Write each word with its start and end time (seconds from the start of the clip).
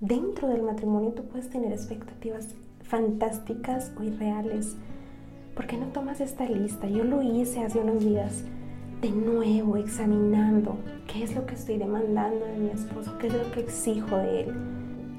dentro 0.00 0.48
del 0.48 0.62
matrimonio 0.62 1.10
tú 1.12 1.24
puedes 1.24 1.50
tener 1.50 1.72
expectativas 1.72 2.48
fantásticas 2.82 3.92
o 3.98 4.02
irreales. 4.02 4.76
¿Por 5.54 5.66
qué 5.66 5.76
no 5.76 5.86
tomas 5.86 6.20
esta 6.20 6.46
lista? 6.46 6.88
Yo 6.88 7.04
lo 7.04 7.22
hice 7.22 7.62
hace 7.62 7.78
unos 7.78 8.02
días 8.02 8.42
de 9.02 9.10
nuevo 9.10 9.76
examinando 9.76 10.76
qué 11.06 11.22
es 11.22 11.34
lo 11.34 11.46
que 11.46 11.54
estoy 11.54 11.78
demandando 11.78 12.46
de 12.46 12.58
mi 12.58 12.70
esposo, 12.70 13.16
qué 13.18 13.28
es 13.28 13.34
lo 13.34 13.50
que 13.52 13.60
exijo 13.60 14.16
de 14.16 14.42
él. 14.42 14.54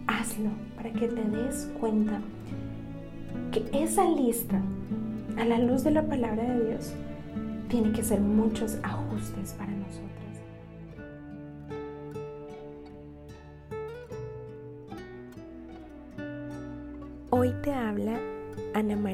Hazlo 0.08 0.50
para 0.76 0.92
que 0.92 1.08
te 1.08 1.24
des 1.24 1.72
cuenta 1.80 2.20
que 3.52 3.64
esa 3.74 4.10
lista, 4.10 4.60
a 5.38 5.46
la 5.46 5.60
luz 5.60 5.84
de 5.84 5.92
la 5.92 6.04
palabra 6.04 6.44
de 6.44 6.70
Dios, 6.70 6.94
tiene 7.70 7.92
que 7.92 8.04
ser 8.04 8.20
muchos 8.20 8.78
ajustes 8.84 9.54
para 9.54 9.72
nosotros. 9.72 10.21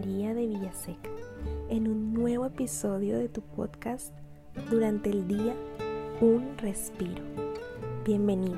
María 0.07 0.33
de 0.33 0.47
Villaseca 0.47 1.09
en 1.67 1.89
un 1.89 2.13
nuevo 2.13 2.45
episodio 2.45 3.19
de 3.19 3.27
tu 3.27 3.41
podcast 3.41 4.13
durante 4.69 5.09
el 5.09 5.27
día 5.27 5.53
Un 6.21 6.57
Respiro. 6.59 7.21
Bienvenido. 8.05 8.55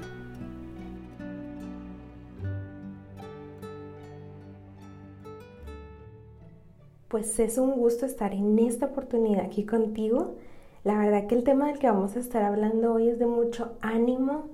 Pues 7.08 7.40
es 7.40 7.58
un 7.58 7.72
gusto 7.72 8.06
estar 8.06 8.32
en 8.36 8.60
esta 8.60 8.86
oportunidad 8.86 9.44
aquí 9.44 9.66
contigo. 9.66 10.36
La 10.84 11.00
verdad 11.00 11.26
que 11.26 11.34
el 11.34 11.44
tema 11.44 11.66
del 11.70 11.80
que 11.80 11.88
vamos 11.88 12.16
a 12.16 12.20
estar 12.20 12.44
hablando 12.44 12.94
hoy 12.94 13.08
es 13.08 13.18
de 13.18 13.26
mucho 13.26 13.74
ánimo, 13.82 14.50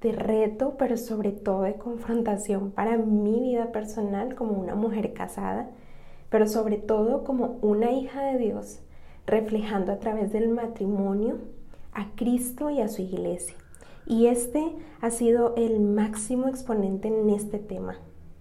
de 0.00 0.12
reto, 0.12 0.76
pero 0.78 0.96
sobre 0.96 1.32
todo 1.32 1.64
de 1.64 1.74
confrontación 1.74 2.70
para 2.70 2.96
mi 2.96 3.38
vida 3.38 3.70
personal 3.70 4.34
como 4.34 4.52
una 4.52 4.74
mujer 4.74 5.12
casada, 5.12 5.68
pero 6.32 6.48
sobre 6.48 6.78
todo 6.78 7.24
como 7.24 7.58
una 7.60 7.92
hija 7.92 8.22
de 8.22 8.38
Dios, 8.38 8.80
reflejando 9.26 9.92
a 9.92 9.98
través 9.98 10.32
del 10.32 10.48
matrimonio 10.48 11.36
a 11.92 12.06
Cristo 12.16 12.70
y 12.70 12.80
a 12.80 12.88
su 12.88 13.02
iglesia. 13.02 13.54
Y 14.06 14.28
este 14.28 14.72
ha 15.02 15.10
sido 15.10 15.54
el 15.56 15.78
máximo 15.78 16.48
exponente 16.48 17.08
en 17.08 17.28
este 17.28 17.58
tema. 17.58 17.96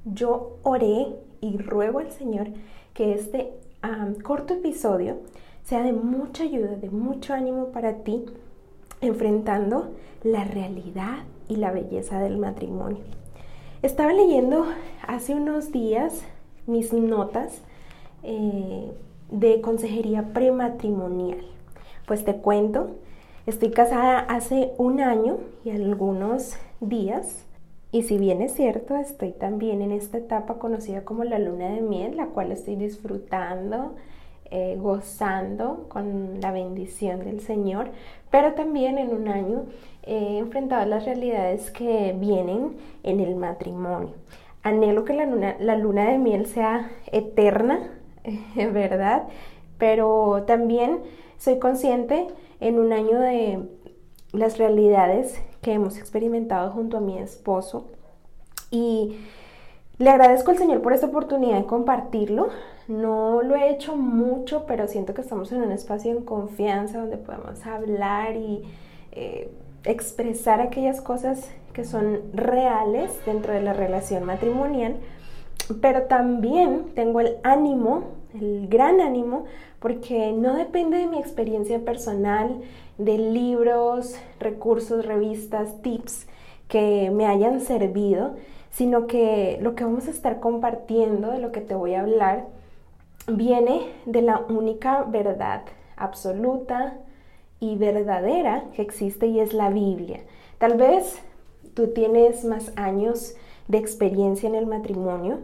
Yo 0.06 0.58
oré 0.64 1.17
y 1.42 1.58
ruego 1.58 2.00
al 2.00 2.09
Señor 2.12 2.47
que 2.94 3.14
este 3.14 3.52
corto 4.23 4.53
episodio 4.53 5.17
sea 5.66 5.84
de 5.84 5.92
mucha 5.92 6.44
ayuda, 6.44 6.78
de 6.78 6.89
mucho 6.89 7.34
ánimo 7.34 7.73
para 7.73 8.03
ti, 8.03 8.23
enfrentando 9.02 9.89
la 10.23 10.45
realidad 10.45 11.25
y 11.50 11.58
la 11.58 11.72
belleza 11.72 12.22
del 12.22 12.38
matrimonio. 12.38 13.00
Estaba 13.81 14.14
leyendo 14.14 14.66
hace 15.06 15.36
unos 15.36 15.73
días 15.73 16.22
mis 16.67 16.94
notas 16.94 17.62
eh, 18.23 18.91
de 19.30 19.61
consejería 19.61 20.33
prematrimonial. 20.33 21.45
Pues 22.05 22.25
te 22.25 22.36
cuento, 22.36 22.91
estoy 23.45 23.72
casada 23.72 24.19
hace 24.19 24.73
un 24.78 25.00
año 25.00 25.38
y 25.63 25.72
algunos 25.72 26.58
días. 26.80 27.45
Y 27.94 28.03
si 28.03 28.17
bien 28.17 28.41
es 28.41 28.53
cierto, 28.53 28.95
estoy 28.95 29.31
también 29.31 29.81
en 29.81 29.91
esta 29.91 30.17
etapa 30.17 30.55
conocida 30.55 31.03
como 31.03 31.23
la 31.23 31.39
luna 31.39 31.69
de 31.69 31.81
miel, 31.81 32.16
la 32.17 32.28
cual 32.28 32.52
estoy 32.52 32.75
disfrutando, 32.75 33.95
eh, 34.53 34.78
gozando 34.78 35.85
con 35.88 36.41
la 36.41 36.52
bendición 36.52 37.23
del 37.23 37.39
Señor, 37.39 37.91
pero 38.30 38.53
también 38.53 38.97
en 38.97 39.13
un 39.13 39.30
año 39.30 39.63
he 40.03 40.39
enfrentado 40.39 40.85
las 40.85 41.06
realidades 41.06 41.72
que 41.72 42.13
vienen 42.19 42.75
en 43.03 43.22
el 43.22 43.35
matrimonio. 43.35 44.13
Anhelo 44.63 45.06
que 45.06 45.13
la 45.13 45.25
luna, 45.25 45.56
la 45.59 45.78
luna 45.78 46.09
de 46.09 46.17
miel 46.17 46.47
sea 46.47 46.91
eterna, 47.11 47.91
¿verdad? 48.55 49.23
Pero 49.77 50.44
también 50.45 51.00
soy 51.38 51.59
consciente 51.59 52.28
en 52.59 52.79
un 52.79 52.94
año 52.94 53.19
de 53.19 53.59
las 54.31 54.57
realidades 54.57 55.41
que 55.62 55.73
hemos 55.73 55.97
experimentado 55.97 56.72
junto 56.72 56.97
a 56.97 57.01
mi 57.01 57.18
esposo 57.18 57.88
y 58.72 59.18
le 59.97 60.09
agradezco 60.09 60.51
al 60.51 60.57
Señor 60.57 60.81
por 60.81 60.94
esta 60.94 61.07
oportunidad 61.07 61.57
de 61.57 61.66
compartirlo. 61.66 62.50
No 62.88 63.44
lo 63.44 63.56
he 63.56 63.69
hecho 63.69 63.96
mucho, 63.96 64.66
pero 64.66 64.88
siento 64.88 65.13
que 65.13 65.22
estamos 65.22 65.51
en 65.51 65.62
un 65.62 65.72
espacio 65.72 66.12
en 66.12 66.23
confianza 66.23 67.00
donde 67.00 67.17
podemos 67.17 67.63
hablar 67.66 68.35
y 68.35 68.63
eh, 69.12 69.51
expresar 69.84 70.62
aquellas 70.62 71.01
cosas 71.01 71.51
que 71.73 71.85
son 71.85 72.22
reales 72.34 73.12
dentro 73.25 73.53
de 73.53 73.62
la 73.62 73.73
relación 73.73 74.23
matrimonial, 74.23 74.96
pero 75.80 76.04
también 76.04 76.92
tengo 76.96 77.20
el 77.20 77.38
ánimo, 77.44 78.04
el 78.34 78.68
gran 78.68 79.00
ánimo, 79.00 79.46
porque 79.80 80.32
no 80.32 80.56
depende 80.56 80.98
de 80.98 81.08
mi 81.08 81.20
experiencia 81.20 81.80
personal, 81.80 82.62
de 82.98 83.18
libros, 83.18 84.16
recursos, 84.40 85.06
revistas, 85.06 85.82
tips 85.82 86.28
que 86.68 87.12
me 87.12 87.26
hayan 87.26 87.62
servido, 87.62 88.36
sino 88.70 89.08
que 89.08 89.59
lo 89.62 89.76
que 89.76 89.84
vamos 89.84 90.08
a 90.08 90.12
estar 90.12 90.40
compartiendo, 90.40 91.32
de 91.32 91.40
lo 91.40 91.52
que 91.52 91.62
te 91.62 91.76
voy 91.76 91.94
a 91.94 92.02
hablar, 92.02 92.48
viene 93.28 93.82
de 94.06 94.22
la 94.22 94.40
única 94.50 95.03
verdad 95.03 95.64
absoluta, 95.96 96.98
y 97.62 97.76
verdadera 97.76 98.66
que 98.76 98.82
existe 98.82 99.28
y 99.28 99.40
es 99.40 99.53
la 99.53 99.70
Biblia. 99.70 100.20
Tal 100.58 100.78
vez 100.78 101.20
tú 101.76 101.94
tienes 101.94 102.44
más 102.44 102.74
años 102.76 103.36
de 103.70 103.78
experiencia 103.78 104.50
en 104.50 104.56
el 104.56 104.66
matrimonio 104.66 105.40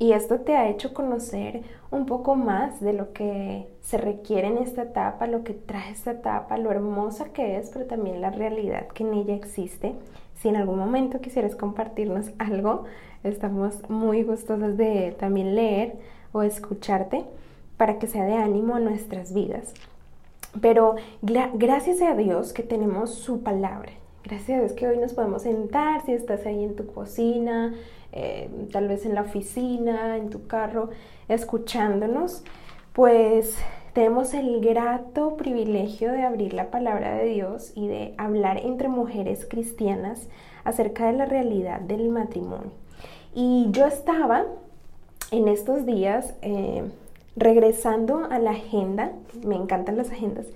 y 0.00 0.12
esto 0.12 0.40
te 0.40 0.56
ha 0.56 0.70
hecho 0.70 0.94
conocer 0.94 1.60
un 1.90 2.06
poco 2.06 2.34
más 2.34 2.80
de 2.80 2.94
lo 2.94 3.12
que 3.12 3.68
se 3.82 3.98
requiere 3.98 4.48
en 4.48 4.56
esta 4.56 4.84
etapa, 4.84 5.26
lo 5.26 5.44
que 5.44 5.52
trae 5.52 5.92
esta 5.92 6.12
etapa, 6.12 6.56
lo 6.56 6.70
hermosa 6.70 7.34
que 7.34 7.58
es, 7.58 7.68
pero 7.68 7.84
también 7.84 8.22
la 8.22 8.30
realidad 8.30 8.88
que 8.88 9.02
en 9.02 9.12
ella 9.12 9.34
existe. 9.34 9.94
Si 10.36 10.48
en 10.48 10.56
algún 10.56 10.78
momento 10.78 11.20
quisieras 11.20 11.54
compartirnos 11.54 12.30
algo, 12.38 12.84
estamos 13.24 13.90
muy 13.90 14.22
gustosos 14.22 14.78
de 14.78 15.14
también 15.20 15.54
leer 15.54 15.96
o 16.32 16.42
escucharte 16.42 17.26
para 17.76 17.98
que 17.98 18.06
sea 18.06 18.24
de 18.24 18.36
ánimo 18.36 18.76
a 18.76 18.80
nuestras 18.80 19.34
vidas. 19.34 19.74
Pero 20.62 20.96
gracias 21.20 22.00
a 22.00 22.14
Dios 22.14 22.54
que 22.54 22.62
tenemos 22.62 23.16
su 23.16 23.42
palabra. 23.42 23.92
Gracias 24.24 24.56
a 24.56 24.60
Dios 24.60 24.72
que 24.72 24.86
hoy 24.86 24.96
nos 24.96 25.12
podemos 25.12 25.42
sentar, 25.42 26.06
si 26.06 26.12
estás 26.12 26.46
ahí 26.46 26.64
en 26.64 26.74
tu 26.74 26.86
cocina, 26.86 27.74
eh, 28.12 28.48
tal 28.72 28.88
vez 28.88 29.06
en 29.06 29.14
la 29.14 29.22
oficina, 29.22 30.16
en 30.16 30.30
tu 30.30 30.46
carro, 30.46 30.90
escuchándonos, 31.28 32.44
pues 32.92 33.56
tenemos 33.92 34.34
el 34.34 34.60
grato 34.60 35.36
privilegio 35.36 36.12
de 36.12 36.22
abrir 36.22 36.54
la 36.54 36.70
palabra 36.70 37.16
de 37.16 37.26
Dios 37.26 37.72
y 37.74 37.88
de 37.88 38.14
hablar 38.18 38.58
entre 38.58 38.88
mujeres 38.88 39.46
cristianas 39.48 40.28
acerca 40.64 41.06
de 41.06 41.14
la 41.14 41.26
realidad 41.26 41.80
del 41.80 42.08
matrimonio. 42.08 42.72
Y 43.34 43.68
yo 43.70 43.86
estaba 43.86 44.44
en 45.30 45.48
estos 45.48 45.86
días 45.86 46.34
eh, 46.42 46.84
regresando 47.36 48.26
a 48.30 48.38
la 48.38 48.50
agenda, 48.50 49.12
me 49.44 49.56
encantan 49.56 49.96
las 49.96 50.10
agendas, 50.10 50.46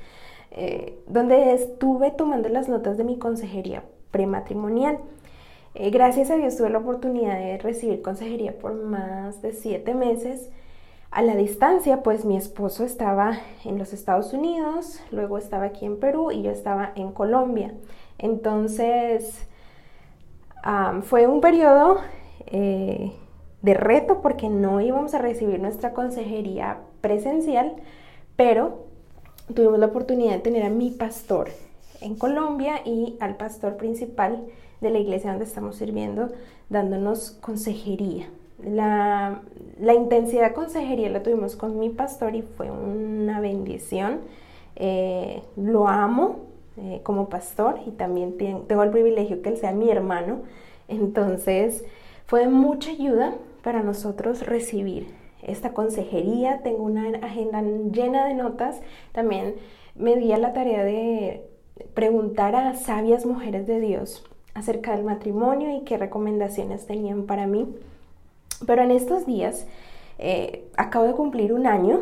eh, 0.50 0.98
donde 1.06 1.54
estuve 1.54 2.10
tomando 2.10 2.48
las 2.48 2.68
notas 2.68 2.96
de 2.96 3.04
mi 3.04 3.18
consejería 3.18 3.84
prematrimonial. 4.10 4.98
Eh, 5.76 5.90
gracias 5.90 6.30
a 6.30 6.36
Dios 6.36 6.56
tuve 6.56 6.70
la 6.70 6.78
oportunidad 6.78 7.36
de 7.36 7.58
recibir 7.58 8.00
consejería 8.00 8.56
por 8.58 8.74
más 8.74 9.42
de 9.42 9.52
siete 9.52 9.92
meses. 9.92 10.48
A 11.10 11.20
la 11.20 11.34
distancia, 11.34 12.02
pues 12.02 12.24
mi 12.24 12.36
esposo 12.36 12.84
estaba 12.84 13.38
en 13.64 13.78
los 13.78 13.92
Estados 13.92 14.32
Unidos, 14.32 15.00
luego 15.10 15.36
estaba 15.36 15.64
aquí 15.64 15.84
en 15.84 15.98
Perú 15.98 16.30
y 16.30 16.42
yo 16.42 16.52
estaba 16.52 16.92
en 16.94 17.10
Colombia. 17.10 17.74
Entonces, 18.18 19.48
fue 21.02 21.26
un 21.26 21.40
periodo 21.40 21.98
eh, 22.46 23.12
de 23.62 23.74
reto 23.74 24.22
porque 24.22 24.48
no 24.48 24.80
íbamos 24.80 25.14
a 25.14 25.18
recibir 25.18 25.60
nuestra 25.60 25.92
consejería 25.92 26.78
presencial, 27.00 27.74
pero 28.36 28.86
tuvimos 29.54 29.78
la 29.80 29.86
oportunidad 29.86 30.34
de 30.34 30.38
tener 30.38 30.62
a 30.62 30.70
mi 30.70 30.90
pastor 30.90 31.48
en 32.00 32.14
Colombia 32.16 32.80
y 32.84 33.16
al 33.20 33.36
pastor 33.36 33.76
principal 33.76 34.46
de 34.84 34.90
la 34.90 34.98
iglesia 34.98 35.30
donde 35.30 35.46
estamos 35.46 35.76
sirviendo 35.76 36.30
dándonos 36.68 37.32
consejería. 37.40 38.28
La, 38.62 39.42
intensidad 39.80 40.48
de 40.48 40.54
consejería 40.54 41.08
la 41.10 41.22
tuvimos 41.22 41.56
con 41.56 41.78
mi 41.78 41.90
pastor 41.90 42.36
y 42.36 42.42
fue 42.42 42.70
una 42.70 43.40
bendición. 43.40 44.20
Eh, 44.76 45.42
lo 45.56 45.88
amo 45.88 46.40
eh, 46.76 47.00
como 47.02 47.28
pastor 47.28 47.80
y 47.86 47.90
también 47.92 48.36
tengo 48.36 48.82
el 48.82 48.90
privilegio 48.90 49.42
que 49.42 49.50
él 49.50 49.56
sea 49.56 49.72
mi 49.72 49.90
hermano. 49.90 50.42
Entonces 50.88 51.84
fue 52.26 52.40
de 52.40 52.48
mucha 52.48 52.90
ayuda 52.90 53.34
para 53.62 53.82
nosotros 53.82 54.46
recibir 54.46 55.08
esta 55.42 55.72
consejería. 55.72 56.60
Tengo 56.62 56.84
una 56.84 57.08
agenda 57.18 57.62
llena 57.62 58.26
de 58.26 58.34
notas. 58.34 58.80
También 59.12 59.54
me 59.94 60.16
di 60.16 60.32
a 60.32 60.38
la 60.38 60.52
tarea 60.52 60.84
de 60.84 61.42
preguntar 61.94 62.54
a 62.54 62.74
sabias 62.74 63.26
mujeres 63.26 63.66
de 63.66 63.80
Dios 63.80 64.24
acerca 64.54 64.94
del 64.94 65.04
matrimonio 65.04 65.76
y 65.76 65.80
qué 65.80 65.98
recomendaciones 65.98 66.86
tenían 66.86 67.24
para 67.24 67.46
mí. 67.46 67.74
Pero 68.66 68.82
en 68.82 68.90
estos 68.90 69.26
días 69.26 69.66
eh, 70.18 70.64
acabo 70.76 71.06
de 71.06 71.12
cumplir 71.12 71.52
un 71.52 71.66
año 71.66 72.00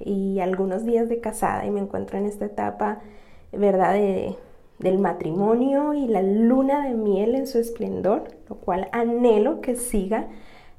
y 0.00 0.38
algunos 0.40 0.84
días 0.84 1.08
de 1.08 1.20
casada 1.20 1.66
y 1.66 1.70
me 1.70 1.80
encuentro 1.80 2.18
en 2.18 2.26
esta 2.26 2.46
etapa, 2.46 3.00
¿verdad? 3.52 3.94
del 4.78 4.98
matrimonio 4.98 5.92
y 5.92 6.06
la 6.06 6.22
luna 6.22 6.86
de 6.86 6.94
miel 6.94 7.34
en 7.34 7.48
su 7.48 7.58
esplendor, 7.58 8.28
lo 8.48 8.56
cual 8.56 8.88
anhelo 8.92 9.60
que 9.60 9.74
siga 9.74 10.28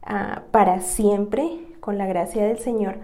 ah, 0.04 0.44
para 0.51 0.80
siempre 0.80 1.60
con 1.81 1.98
la 1.98 2.07
gracia 2.07 2.45
del 2.45 2.60
Señor. 2.60 2.95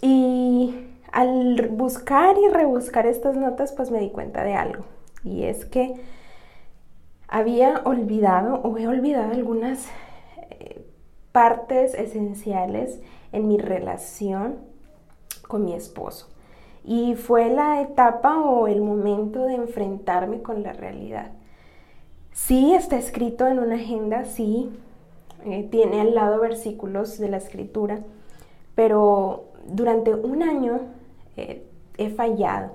Y 0.00 0.74
al 1.12 1.68
buscar 1.70 2.36
y 2.38 2.48
rebuscar 2.48 3.06
estas 3.06 3.36
notas, 3.36 3.72
pues 3.72 3.90
me 3.90 4.00
di 4.00 4.10
cuenta 4.10 4.42
de 4.42 4.54
algo. 4.54 4.84
Y 5.22 5.44
es 5.44 5.64
que 5.64 5.94
había 7.28 7.82
olvidado 7.84 8.56
o 8.62 8.76
he 8.78 8.88
olvidado 8.88 9.32
algunas 9.32 9.88
eh, 10.50 10.84
partes 11.30 11.94
esenciales 11.94 13.00
en 13.32 13.46
mi 13.46 13.58
relación 13.58 14.56
con 15.46 15.64
mi 15.64 15.74
esposo. 15.74 16.28
Y 16.84 17.14
fue 17.16 17.50
la 17.50 17.82
etapa 17.82 18.40
o 18.40 18.66
el 18.66 18.80
momento 18.80 19.44
de 19.44 19.54
enfrentarme 19.54 20.40
con 20.40 20.62
la 20.62 20.72
realidad. 20.72 21.32
Sí 22.32 22.72
está 22.72 22.96
escrito 22.96 23.46
en 23.46 23.58
una 23.58 23.74
agenda, 23.74 24.24
sí, 24.24 24.70
eh, 25.44 25.68
tiene 25.70 26.00
al 26.00 26.14
lado 26.14 26.40
versículos 26.40 27.18
de 27.18 27.28
la 27.28 27.36
escritura, 27.36 28.00
pero 28.74 29.48
durante 29.66 30.14
un 30.14 30.42
año 30.42 30.80
eh, 31.36 31.66
he 31.98 32.10
fallado 32.10 32.72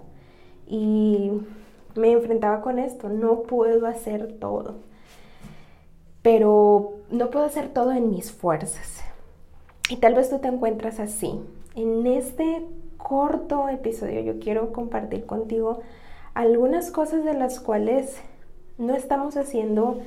y 0.68 1.32
me 1.96 2.12
enfrentaba 2.12 2.62
con 2.62 2.80
esto, 2.80 3.10
no 3.10 3.44
puedo 3.44 3.88
hacer 3.88 4.34
todo, 4.40 4.76
pero 6.22 6.94
no 7.10 7.30
puedo 7.30 7.46
hacer 7.46 7.70
todo 7.70 7.92
en 7.92 8.10
mis 8.10 8.32
fuerzas. 8.32 9.02
Y 9.90 9.98
tal 9.98 10.16
vez 10.16 10.30
tú 10.30 10.40
te 10.40 10.48
encuentras 10.48 11.00
así. 11.00 11.40
En 11.76 12.08
este 12.08 12.66
corto 12.98 13.70
episodio 13.70 14.22
yo 14.22 14.40
quiero 14.40 14.72
compartir 14.72 15.26
contigo 15.26 15.82
algunas 16.34 16.90
cosas 16.90 17.26
de 17.26 17.34
las 17.34 17.60
cuales 17.60 18.18
no 18.78 18.96
estamos 18.96 19.38
haciendo 19.38 20.00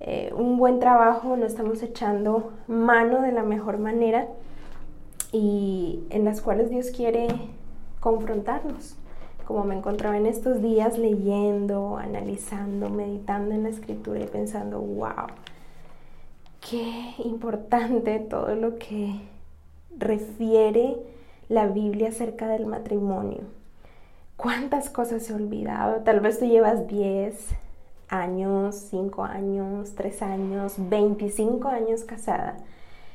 eh, 0.00 0.32
un 0.36 0.58
buen 0.58 0.78
trabajo, 0.80 1.36
no 1.36 1.46
estamos 1.46 1.82
echando 1.82 2.52
mano 2.68 3.22
de 3.22 3.32
la 3.32 3.42
mejor 3.42 3.78
manera 3.78 4.28
y 5.32 6.04
en 6.10 6.24
las 6.24 6.40
cuales 6.40 6.70
Dios 6.70 6.90
quiere 6.90 7.26
confrontarnos. 8.00 8.96
Como 9.46 9.64
me 9.64 9.76
encontraba 9.76 10.16
en 10.16 10.26
estos 10.26 10.62
días 10.62 10.98
leyendo, 10.98 11.96
analizando, 11.96 12.88
meditando 12.88 13.54
en 13.54 13.64
la 13.64 13.68
escritura 13.68 14.20
y 14.20 14.26
pensando, 14.26 14.80
wow, 14.80 15.26
qué 16.68 17.14
importante 17.24 18.18
todo 18.20 18.54
lo 18.54 18.78
que 18.78 19.20
refiere 19.96 20.96
la 21.48 21.66
Biblia 21.66 22.08
acerca 22.08 22.48
del 22.48 22.66
matrimonio. 22.66 23.42
¿Cuántas 24.36 24.90
cosas 24.90 25.28
he 25.28 25.34
olvidado? 25.34 26.02
Tal 26.02 26.20
vez 26.20 26.38
tú 26.38 26.46
llevas 26.46 26.88
10 26.88 27.50
años, 28.08 28.74
5 28.74 29.24
años, 29.24 29.94
3 29.94 30.22
años, 30.22 30.74
25 30.78 31.68
años 31.68 32.04
casada 32.04 32.56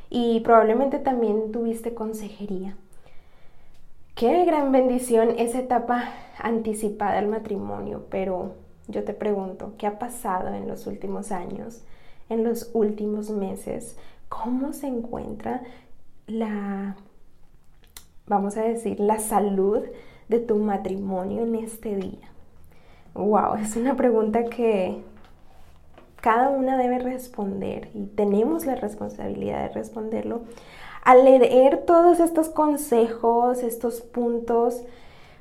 y 0.09 0.39
probablemente 0.41 0.99
también 0.99 1.51
tuviste 1.51 1.93
consejería. 1.93 2.75
Qué 4.19 4.43
gran 4.43 4.73
bendición 4.73 5.35
esa 5.37 5.59
etapa 5.59 6.09
anticipada 6.37 7.19
al 7.19 7.29
matrimonio, 7.29 8.07
pero 8.09 8.55
yo 8.89 9.05
te 9.05 9.13
pregunto, 9.13 9.75
¿qué 9.77 9.87
ha 9.87 9.97
pasado 9.97 10.53
en 10.53 10.67
los 10.67 10.87
últimos 10.87 11.31
años, 11.31 11.85
en 12.27 12.43
los 12.43 12.69
últimos 12.73 13.29
meses? 13.29 13.95
¿Cómo 14.27 14.73
se 14.73 14.87
encuentra 14.87 15.63
la 16.27 16.97
vamos 18.27 18.57
a 18.57 18.63
decir, 18.63 18.99
la 18.99 19.19
salud 19.19 19.83
de 20.27 20.39
tu 20.39 20.57
matrimonio 20.57 21.43
en 21.43 21.55
este 21.55 21.95
día? 21.95 22.27
Wow, 23.13 23.55
es 23.55 23.77
una 23.77 23.95
pregunta 23.95 24.43
que 24.43 25.01
cada 26.19 26.49
una 26.49 26.77
debe 26.77 26.99
responder 26.99 27.89
y 27.93 28.07
tenemos 28.07 28.65
la 28.65 28.75
responsabilidad 28.75 29.61
de 29.63 29.69
responderlo. 29.69 30.41
Al 31.09 31.25
leer 31.25 31.85
todos 31.87 32.19
estos 32.19 32.49
consejos, 32.49 33.63
estos 33.63 34.01
puntos, 34.01 34.83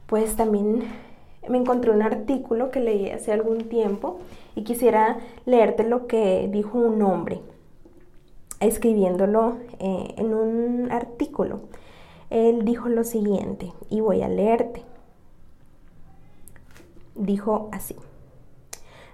pues 0.07 0.35
también 0.35 0.85
me 1.47 1.59
encontré 1.59 1.91
un 1.91 2.01
artículo 2.01 2.71
que 2.71 2.81
leí 2.81 3.11
hace 3.11 3.33
algún 3.33 3.69
tiempo 3.69 4.19
y 4.55 4.65
quisiera 4.65 5.19
leerte 5.45 5.85
lo 5.85 6.07
que 6.07 6.49
dijo 6.51 6.79
un 6.79 7.03
hombre 7.03 7.43
escribiéndolo 8.61 9.59
eh, 9.79 10.15
en 10.17 10.35
un 10.35 10.91
artículo 10.91 11.61
él 12.31 12.65
dijo 12.65 12.89
lo 12.89 13.05
siguiente, 13.05 13.73
y 13.89 14.01
voy 14.01 14.23
a 14.23 14.29
leerte. 14.29 14.83
Dijo 17.15 17.69
así. 17.73 17.97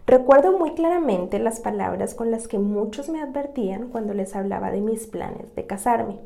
Recuerdo 0.07 0.59
muy 0.59 0.75
claramente 0.75 1.39
las 1.39 1.61
palabras 1.61 2.15
con 2.15 2.31
las 2.31 2.49
que 2.49 2.59
muchos 2.59 3.09
me 3.09 3.23
advertían 3.23 3.89
cuando 3.89 4.13
les 4.15 4.35
hablaba 4.37 4.71
de 4.71 4.81
mis 4.81 5.07
planes 5.07 5.55
de 5.55 5.67
casarme. 5.67 6.19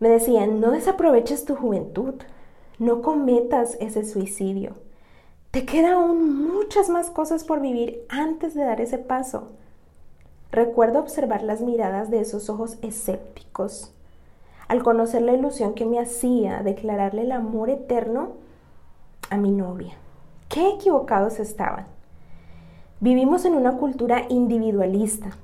Me 0.00 0.08
decían, 0.08 0.60
no 0.60 0.70
desaproveches 0.70 1.44
tu 1.44 1.54
juventud, 1.54 2.14
no 2.78 3.02
cometas 3.02 3.76
ese 3.80 4.04
suicidio. 4.04 4.74
Te 5.50 5.64
quedan 5.64 5.92
aún 5.94 6.48
muchas 6.48 6.88
más 6.88 7.10
cosas 7.10 7.44
por 7.44 7.60
vivir 7.60 8.04
antes 8.08 8.54
de 8.54 8.64
dar 8.64 8.80
ese 8.80 8.98
paso. 8.98 9.52
Recuerdo 10.50 10.98
observar 10.98 11.42
las 11.42 11.60
miradas 11.60 12.10
de 12.10 12.20
esos 12.20 12.50
ojos 12.50 12.76
escépticos 12.82 13.92
al 14.68 14.82
conocer 14.82 15.22
la 15.22 15.32
ilusión 15.32 15.74
que 15.74 15.84
me 15.84 16.00
hacía 16.00 16.62
declararle 16.62 17.22
el 17.22 17.32
amor 17.32 17.70
eterno 17.70 18.32
a 19.30 19.36
mi 19.36 19.50
novia. 19.50 19.94
Qué 20.48 20.70
equivocados 20.70 21.38
estaban. 21.38 21.86
Vivimos 23.00 23.44
en 23.44 23.54
una 23.54 23.76
cultura 23.76 24.22
individualista. 24.28 25.36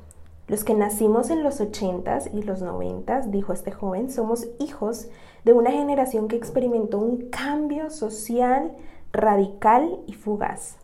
Los 0.50 0.64
que 0.64 0.74
nacimos 0.74 1.30
en 1.30 1.44
los 1.44 1.60
80s 1.60 2.28
y 2.34 2.42
los 2.42 2.60
90s, 2.60 3.26
dijo 3.26 3.52
este 3.52 3.70
joven, 3.70 4.10
somos 4.10 4.48
hijos 4.58 5.06
de 5.44 5.52
una 5.52 5.70
generación 5.70 6.26
que 6.26 6.34
experimentó 6.34 6.98
un 6.98 7.30
cambio 7.30 7.88
social 7.88 8.72
radical 9.12 10.00
y 10.08 10.14
fugaz. 10.14 10.76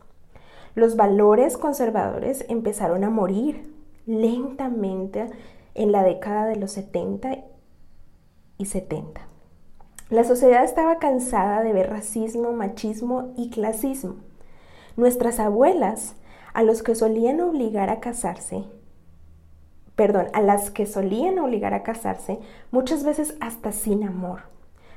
Los 0.76 0.94
valores 0.94 1.56
conservadores 1.56 2.44
empezaron 2.48 3.02
a 3.02 3.10
morir 3.10 3.74
lentamente 4.06 5.30
en 5.74 5.90
la 5.90 6.04
década 6.04 6.46
de 6.46 6.54
los 6.54 6.70
70 6.70 7.38
y 8.58 8.66
70. 8.66 9.20
La 10.10 10.22
sociedad 10.22 10.62
estaba 10.62 11.00
cansada 11.00 11.62
de 11.62 11.72
ver 11.72 11.90
racismo, 11.90 12.52
machismo 12.52 13.34
y 13.36 13.50
clasismo. 13.50 14.14
Nuestras 14.96 15.40
abuelas, 15.40 16.14
a 16.54 16.62
los 16.62 16.84
que 16.84 16.94
solían 16.94 17.40
obligar 17.40 17.90
a 17.90 17.98
casarse, 17.98 18.64
perdón, 19.96 20.26
a 20.34 20.42
las 20.42 20.70
que 20.70 20.86
solían 20.86 21.38
obligar 21.38 21.74
a 21.74 21.82
casarse, 21.82 22.38
muchas 22.70 23.02
veces 23.02 23.34
hasta 23.40 23.72
sin 23.72 24.04
amor, 24.04 24.42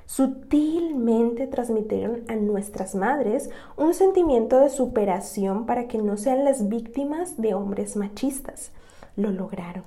sutilmente 0.06 1.48
transmitieron 1.48 2.24
a 2.27 2.36
nuestras 2.36 2.96
madres 2.96 3.50
un 3.77 3.94
sentimiento 3.94 4.60
de 4.60 4.70
superación 4.70 5.65
para 5.65 5.88
que 5.88 6.00
no 6.00 6.18
sean 6.18 6.44
las 6.44 6.68
víctimas 6.68 7.39
de 7.39 7.53
hombres 7.53 7.96
machistas. 7.96 8.72
Lo 9.15 9.32
lograron. 9.32 9.84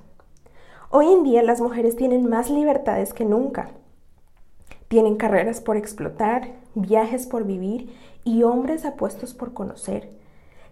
Hoy 0.89 1.07
en 1.07 1.23
día 1.23 1.43
las 1.43 1.59
mujeres 1.59 1.95
tienen 1.95 2.29
más 2.29 2.49
libertades 2.49 3.13
que 3.13 3.25
nunca. 3.25 3.71
Tienen 4.87 5.15
carreras 5.15 5.59
por 5.59 5.75
explotar, 5.75 6.53
viajes 6.73 7.27
por 7.27 7.45
vivir 7.45 7.93
y 8.23 8.43
hombres 8.43 8.85
apuestos 8.85 9.33
por 9.33 9.53
conocer. 9.53 10.09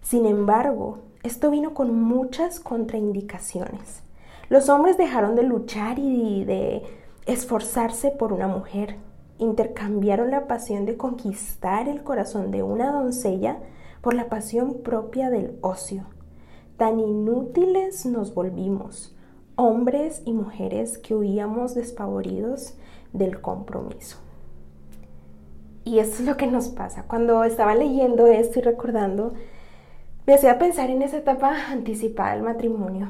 Sin 0.01 0.25
embargo, 0.25 0.99
esto 1.23 1.51
vino 1.51 1.73
con 1.73 1.93
muchas 1.93 2.59
contraindicaciones. 2.59 4.03
Los 4.51 4.67
hombres 4.67 4.97
dejaron 4.97 5.35
de 5.35 5.43
luchar 5.43 5.97
y 5.97 6.43
de 6.43 6.83
esforzarse 7.25 8.11
por 8.11 8.33
una 8.33 8.49
mujer. 8.49 8.97
Intercambiaron 9.37 10.29
la 10.29 10.45
pasión 10.45 10.85
de 10.85 10.97
conquistar 10.97 11.87
el 11.87 12.03
corazón 12.03 12.51
de 12.51 12.61
una 12.61 12.91
doncella 12.91 13.59
por 14.01 14.13
la 14.13 14.27
pasión 14.27 14.81
propia 14.83 15.29
del 15.29 15.57
ocio. 15.61 16.03
Tan 16.75 16.99
inútiles 16.99 18.05
nos 18.05 18.33
volvimos 18.33 19.15
hombres 19.55 20.21
y 20.25 20.33
mujeres 20.33 20.97
que 20.97 21.15
huíamos 21.15 21.73
despavoridos 21.73 22.73
del 23.13 23.39
compromiso. 23.39 24.17
Y 25.85 25.99
eso 25.99 26.23
es 26.23 26.27
lo 26.27 26.35
que 26.35 26.47
nos 26.47 26.67
pasa. 26.67 27.05
Cuando 27.07 27.45
estaba 27.45 27.73
leyendo 27.73 28.27
esto 28.27 28.59
y 28.59 28.63
recordando, 28.63 29.31
me 30.27 30.33
hacía 30.33 30.59
pensar 30.59 30.89
en 30.89 31.03
esa 31.03 31.19
etapa 31.19 31.55
anticipada 31.69 32.33
del 32.33 32.43
matrimonio, 32.43 33.07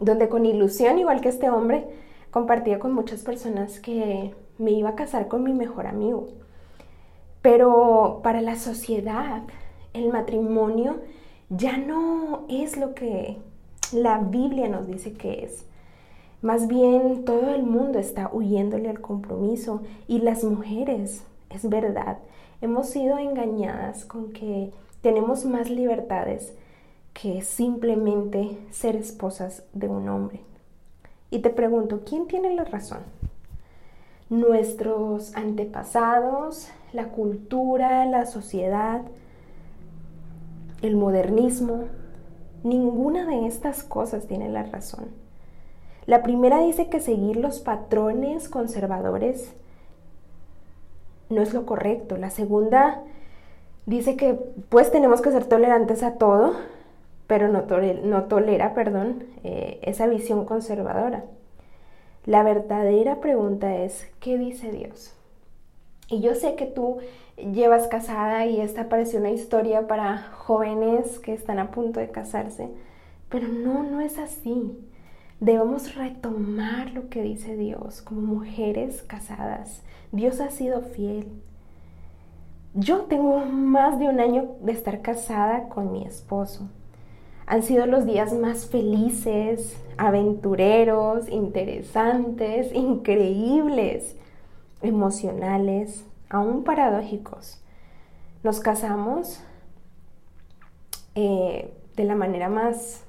donde 0.00 0.28
con 0.28 0.46
ilusión, 0.46 0.98
igual 0.98 1.20
que 1.20 1.28
este 1.28 1.50
hombre, 1.50 1.86
compartía 2.30 2.78
con 2.78 2.92
muchas 2.92 3.22
personas 3.22 3.80
que 3.80 4.34
me 4.58 4.72
iba 4.72 4.90
a 4.90 4.94
casar 4.94 5.28
con 5.28 5.44
mi 5.44 5.52
mejor 5.52 5.86
amigo. 5.86 6.28
Pero 7.42 8.20
para 8.22 8.40
la 8.40 8.56
sociedad, 8.56 9.42
el 9.94 10.10
matrimonio 10.10 10.96
ya 11.48 11.76
no 11.76 12.44
es 12.48 12.76
lo 12.76 12.94
que 12.94 13.38
la 13.92 14.18
Biblia 14.18 14.68
nos 14.68 14.86
dice 14.86 15.12
que 15.12 15.44
es. 15.44 15.64
Más 16.42 16.68
bien 16.68 17.24
todo 17.24 17.54
el 17.54 17.62
mundo 17.62 17.98
está 17.98 18.30
huyéndole 18.32 18.88
al 18.88 19.00
compromiso 19.00 19.82
y 20.08 20.20
las 20.20 20.44
mujeres, 20.44 21.24
es 21.50 21.68
verdad, 21.68 22.18
hemos 22.62 22.88
sido 22.88 23.18
engañadas 23.18 24.04
con 24.04 24.32
que 24.32 24.72
tenemos 25.02 25.44
más 25.44 25.68
libertades 25.68 26.54
que 27.12 27.42
simplemente 27.42 28.58
ser 28.70 28.96
esposas 28.96 29.64
de 29.72 29.88
un 29.88 30.08
hombre. 30.08 30.40
Y 31.30 31.40
te 31.40 31.50
pregunto, 31.50 32.02
¿quién 32.04 32.26
tiene 32.26 32.54
la 32.54 32.64
razón? 32.64 33.00
¿Nuestros 34.28 35.34
antepasados, 35.36 36.68
la 36.92 37.08
cultura, 37.08 38.04
la 38.06 38.26
sociedad, 38.26 39.02
el 40.82 40.96
modernismo? 40.96 41.84
Ninguna 42.62 43.26
de 43.26 43.46
estas 43.46 43.82
cosas 43.82 44.26
tiene 44.26 44.48
la 44.48 44.64
razón. 44.64 45.08
La 46.06 46.22
primera 46.22 46.60
dice 46.60 46.88
que 46.88 47.00
seguir 47.00 47.36
los 47.36 47.60
patrones 47.60 48.48
conservadores 48.48 49.54
no 51.28 51.42
es 51.42 51.54
lo 51.54 51.64
correcto. 51.64 52.16
La 52.16 52.30
segunda 52.30 53.02
dice 53.86 54.16
que 54.16 54.34
pues 54.68 54.90
tenemos 54.90 55.22
que 55.22 55.30
ser 55.30 55.44
tolerantes 55.44 56.02
a 56.02 56.14
todo, 56.14 56.54
pero 57.30 57.46
no, 57.46 57.62
tolera, 58.24 58.74
perdón, 58.74 59.22
eh, 59.44 59.78
esa 59.82 60.08
visión 60.08 60.44
conservadora. 60.46 61.26
La 62.26 62.42
verdadera 62.42 63.20
pregunta 63.20 63.76
es, 63.76 64.10
¿qué 64.18 64.36
dice 64.36 64.72
Dios? 64.72 65.14
Y 66.08 66.22
yo 66.22 66.34
sé 66.34 66.56
que 66.56 66.66
tú 66.66 66.98
llevas 67.36 67.86
casada 67.86 68.46
y 68.46 68.60
esta 68.60 68.88
parece 68.88 69.16
una 69.16 69.30
historia 69.30 69.86
para 69.86 70.18
jóvenes 70.32 71.20
que 71.20 71.32
están 71.32 71.60
a 71.60 71.70
punto 71.70 72.00
de 72.00 72.10
casarse, 72.10 72.68
pero 73.28 73.46
no, 73.46 73.84
no 73.84 74.00
es 74.00 74.18
así. 74.18 74.76
Debemos 75.38 75.94
retomar 75.94 76.90
lo 76.90 77.10
que 77.10 77.22
dice 77.22 77.56
Dios 77.56 78.02
como 78.02 78.22
mujeres 78.22 79.04
casadas. 79.04 79.84
Dios 80.10 80.40
ha 80.40 80.50
sido 80.50 80.82
fiel. 80.82 81.28
Yo 82.74 83.02
tengo 83.02 83.38
más 83.46 84.00
de 84.00 84.08
un 84.08 84.18
año 84.18 84.56
de 84.62 84.72
estar 84.72 85.00
casada 85.00 85.68
con 85.68 85.92
mi 85.92 86.04
esposo. 86.04 86.68
Han 87.50 87.64
sido 87.64 87.84
los 87.86 88.06
días 88.06 88.32
más 88.32 88.66
felices, 88.66 89.76
aventureros, 89.96 91.28
interesantes, 91.28 92.72
increíbles, 92.72 94.14
emocionales, 94.82 96.04
aún 96.28 96.62
paradójicos. 96.62 97.60
Nos 98.44 98.60
casamos 98.60 99.42
eh, 101.16 101.74
de 101.96 102.04
la 102.04 102.14
manera 102.14 102.48
más 102.48 103.02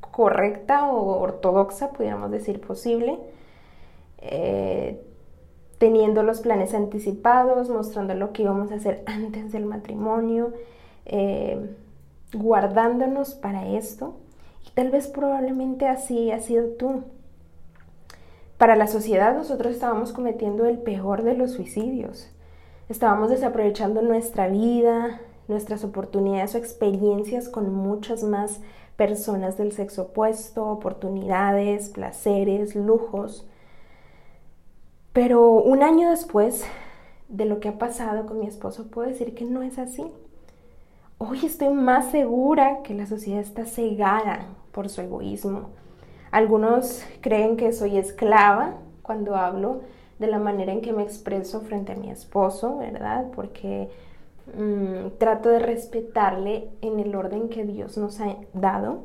correcta 0.00 0.88
o 0.88 1.20
ortodoxa, 1.20 1.92
pudiéramos 1.92 2.32
decir, 2.32 2.60
posible, 2.60 3.16
eh, 4.18 5.06
teniendo 5.78 6.24
los 6.24 6.40
planes 6.40 6.74
anticipados, 6.74 7.68
mostrando 7.68 8.14
lo 8.14 8.32
que 8.32 8.42
íbamos 8.42 8.72
a 8.72 8.74
hacer 8.74 9.04
antes 9.06 9.52
del 9.52 9.66
matrimonio. 9.66 10.52
Eh, 11.06 11.76
guardándonos 12.34 13.34
para 13.34 13.68
esto. 13.68 14.16
Y 14.66 14.70
tal 14.70 14.90
vez 14.90 15.08
probablemente 15.08 15.86
así 15.86 16.30
ha 16.30 16.40
sido 16.40 16.68
tú. 16.70 17.04
Para 18.58 18.76
la 18.76 18.86
sociedad 18.86 19.34
nosotros 19.34 19.72
estábamos 19.72 20.12
cometiendo 20.12 20.66
el 20.66 20.78
peor 20.78 21.22
de 21.22 21.34
los 21.34 21.52
suicidios. 21.52 22.30
Estábamos 22.88 23.30
desaprovechando 23.30 24.02
nuestra 24.02 24.48
vida, 24.48 25.20
nuestras 25.48 25.84
oportunidades 25.84 26.54
o 26.54 26.58
experiencias 26.58 27.48
con 27.48 27.74
muchas 27.74 28.22
más 28.22 28.60
personas 28.96 29.58
del 29.58 29.72
sexo 29.72 30.02
opuesto, 30.02 30.66
oportunidades, 30.66 31.88
placeres, 31.88 32.74
lujos. 32.76 33.46
Pero 35.12 35.50
un 35.50 35.82
año 35.82 36.10
después 36.10 36.64
de 37.28 37.44
lo 37.44 37.60
que 37.60 37.68
ha 37.68 37.78
pasado 37.78 38.26
con 38.26 38.38
mi 38.38 38.46
esposo, 38.46 38.88
puedo 38.90 39.08
decir 39.08 39.34
que 39.34 39.44
no 39.44 39.62
es 39.62 39.78
así. 39.78 40.04
Hoy 41.18 41.46
estoy 41.46 41.68
más 41.68 42.10
segura 42.10 42.82
que 42.82 42.92
la 42.92 43.06
sociedad 43.06 43.40
está 43.40 43.66
cegada 43.66 44.46
por 44.72 44.88
su 44.88 45.00
egoísmo. 45.00 45.68
Algunos 46.32 47.04
creen 47.20 47.56
que 47.56 47.72
soy 47.72 47.98
esclava 47.98 48.74
cuando 49.02 49.36
hablo 49.36 49.82
de 50.18 50.26
la 50.26 50.40
manera 50.40 50.72
en 50.72 50.80
que 50.80 50.92
me 50.92 51.04
expreso 51.04 51.60
frente 51.60 51.92
a 51.92 51.96
mi 51.96 52.10
esposo, 52.10 52.78
¿verdad? 52.78 53.26
Porque 53.32 53.90
mm, 54.58 55.18
trato 55.18 55.50
de 55.50 55.60
respetarle 55.60 56.68
en 56.80 56.98
el 56.98 57.14
orden 57.14 57.48
que 57.48 57.64
Dios 57.64 57.96
nos 57.96 58.20
ha 58.20 58.34
dado. 58.52 59.04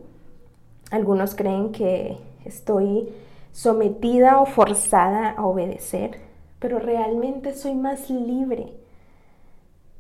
Algunos 0.90 1.36
creen 1.36 1.72
que 1.72 2.18
estoy 2.44 3.10
sometida 3.52 4.42
o 4.42 4.48
forzada 4.48 5.30
a 5.30 5.46
obedecer, 5.46 6.20
pero 6.58 6.80
realmente 6.80 7.54
soy 7.54 7.76
más 7.76 8.10
libre 8.10 8.79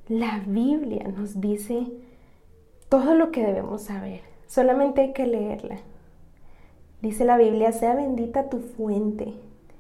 la 0.09 0.41
Biblia 0.47 1.07
nos 1.15 1.39
dice 1.39 1.85
todo 2.89 3.13
lo 3.13 3.31
que 3.31 3.45
debemos 3.45 3.83
saber. 3.83 4.21
Solamente 4.47 5.01
hay 5.01 5.13
que 5.13 5.27
leerla. 5.27 5.77
Dice 7.03 7.25
la 7.25 7.37
Biblia, 7.37 7.71
sea 7.71 7.93
bendita 7.93 8.49
tu 8.49 8.57
fuente 8.59 9.35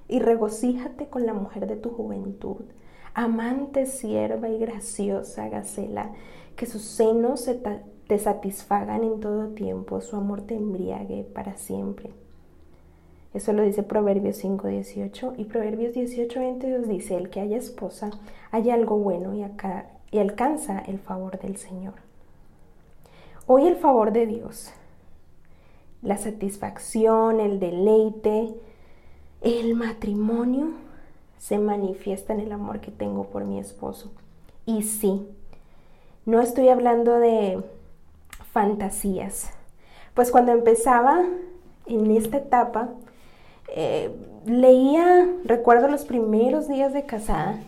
y 0.07 0.19
regocíjate 0.19 1.07
con 1.07 1.25
la 1.25 1.33
mujer 1.33 1.65
de 1.65 1.75
tu 1.75 1.89
juventud, 1.89 2.61
amante, 3.15 3.87
sierva 3.87 4.49
y 4.49 4.59
graciosa 4.59 5.49
Gacela, 5.49 6.11
que 6.55 6.67
sus 6.67 6.83
senos 6.83 7.49
te 8.07 8.19
satisfagan 8.19 9.03
en 9.03 9.19
todo 9.19 9.47
tiempo, 9.49 9.99
su 9.99 10.15
amor 10.15 10.43
te 10.43 10.55
embriague 10.55 11.23
para 11.23 11.57
siempre. 11.57 12.11
Eso 13.33 13.51
lo 13.53 13.63
dice 13.63 13.81
Proverbios 13.81 14.43
5.18 14.43 15.33
y 15.37 15.45
Proverbios 15.45 15.95
18.22 15.95 16.85
dice, 16.85 17.17
el 17.17 17.31
que 17.31 17.41
haya 17.41 17.57
esposa, 17.57 18.11
haya 18.51 18.75
algo 18.75 18.97
bueno 18.97 19.33
y 19.33 19.43
acá 19.43 19.89
y 20.11 20.19
alcanza 20.19 20.79
el 20.79 20.99
favor 20.99 21.39
del 21.39 21.57
Señor. 21.57 21.95
Hoy 23.47 23.67
el 23.67 23.75
favor 23.75 24.11
de 24.11 24.27
Dios, 24.27 24.71
la 26.01 26.17
satisfacción, 26.17 27.39
el 27.39 27.59
deleite, 27.59 28.53
el 29.41 29.75
matrimonio 29.75 30.71
se 31.37 31.57
manifiesta 31.57 32.33
en 32.33 32.41
el 32.41 32.51
amor 32.51 32.79
que 32.79 32.91
tengo 32.91 33.25
por 33.25 33.45
mi 33.45 33.59
esposo. 33.59 34.11
Y 34.65 34.83
sí, 34.83 35.27
no 36.25 36.41
estoy 36.41 36.69
hablando 36.69 37.19
de 37.19 37.63
fantasías, 38.51 39.51
pues 40.13 40.31
cuando 40.31 40.51
empezaba 40.51 41.23
en 41.85 42.11
esta 42.11 42.37
etapa, 42.37 42.89
eh, 43.75 44.13
leía, 44.45 45.27
recuerdo 45.43 45.87
los 45.87 46.05
primeros 46.05 46.67
días 46.67 46.93
de 46.93 47.05
casada, 47.05 47.59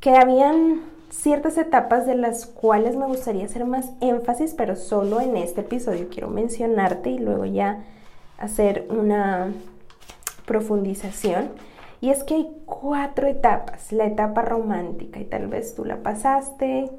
que 0.00 0.16
habían 0.16 0.82
ciertas 1.10 1.58
etapas 1.58 2.06
de 2.06 2.14
las 2.14 2.46
cuales 2.46 2.96
me 2.96 3.06
gustaría 3.06 3.44
hacer 3.44 3.64
más 3.64 3.90
énfasis, 4.00 4.54
pero 4.54 4.76
solo 4.76 5.20
en 5.20 5.36
este 5.36 5.62
episodio 5.62 6.08
quiero 6.10 6.28
mencionarte 6.28 7.10
y 7.10 7.18
luego 7.18 7.44
ya 7.44 7.84
hacer 8.38 8.86
una 8.90 9.52
profundización. 10.46 11.50
Y 12.00 12.10
es 12.10 12.22
que 12.22 12.34
hay 12.34 12.48
cuatro 12.64 13.26
etapas. 13.26 13.92
La 13.92 14.06
etapa 14.06 14.42
romántica, 14.42 15.18
y 15.18 15.24
tal 15.24 15.48
vez 15.48 15.74
tú 15.74 15.84
la 15.84 16.02
pasaste. 16.02 16.90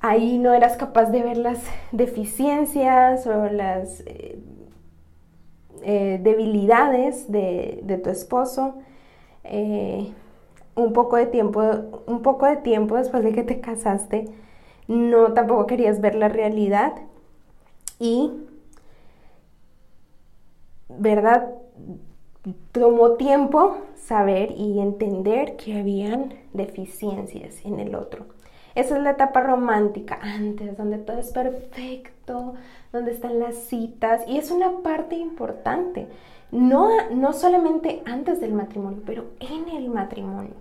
Ahí 0.00 0.38
no 0.38 0.54
eras 0.54 0.76
capaz 0.76 1.06
de 1.06 1.22
ver 1.22 1.36
las 1.36 1.58
deficiencias 1.92 3.26
o 3.26 3.50
las 3.50 4.00
eh, 4.06 4.38
eh, 5.82 6.18
debilidades 6.22 7.30
de, 7.30 7.80
de, 7.82 7.98
tu 7.98 8.08
esposo. 8.08 8.76
Eh, 9.44 10.10
un 10.74 10.92
poco 10.92 11.16
de 11.16 11.26
tiempo, 11.26 11.62
un 12.06 12.22
poco 12.22 12.46
de 12.46 12.56
tiempo 12.56 12.96
después 12.96 13.22
de 13.22 13.32
que 13.32 13.42
te 13.42 13.60
casaste, 13.60 14.28
no 14.88 15.32
tampoco 15.32 15.66
querías 15.66 16.00
ver 16.00 16.14
la 16.14 16.28
realidad 16.28 16.94
y, 17.98 18.32
¿verdad? 20.88 21.50
Tomó 22.72 23.12
tiempo 23.12 23.76
saber 23.96 24.52
y 24.52 24.80
entender 24.80 25.56
que 25.56 25.78
habían 25.78 26.34
deficiencias 26.52 27.64
en 27.64 27.78
el 27.78 27.94
otro. 27.94 28.26
Esa 28.74 28.96
es 28.96 29.02
la 29.02 29.10
etapa 29.10 29.40
romántica, 29.42 30.18
antes, 30.22 30.76
donde 30.76 30.98
todo 30.98 31.18
es 31.18 31.30
perfecto, 31.32 32.54
donde 32.92 33.12
están 33.12 33.38
las 33.38 33.56
citas, 33.56 34.22
y 34.26 34.38
es 34.38 34.50
una 34.50 34.78
parte 34.82 35.16
importante, 35.16 36.06
no, 36.52 36.88
no 37.10 37.32
solamente 37.32 38.02
antes 38.06 38.40
del 38.40 38.52
matrimonio, 38.52 39.02
pero 39.06 39.26
en 39.40 39.68
el 39.68 39.88
matrimonio. 39.88 40.54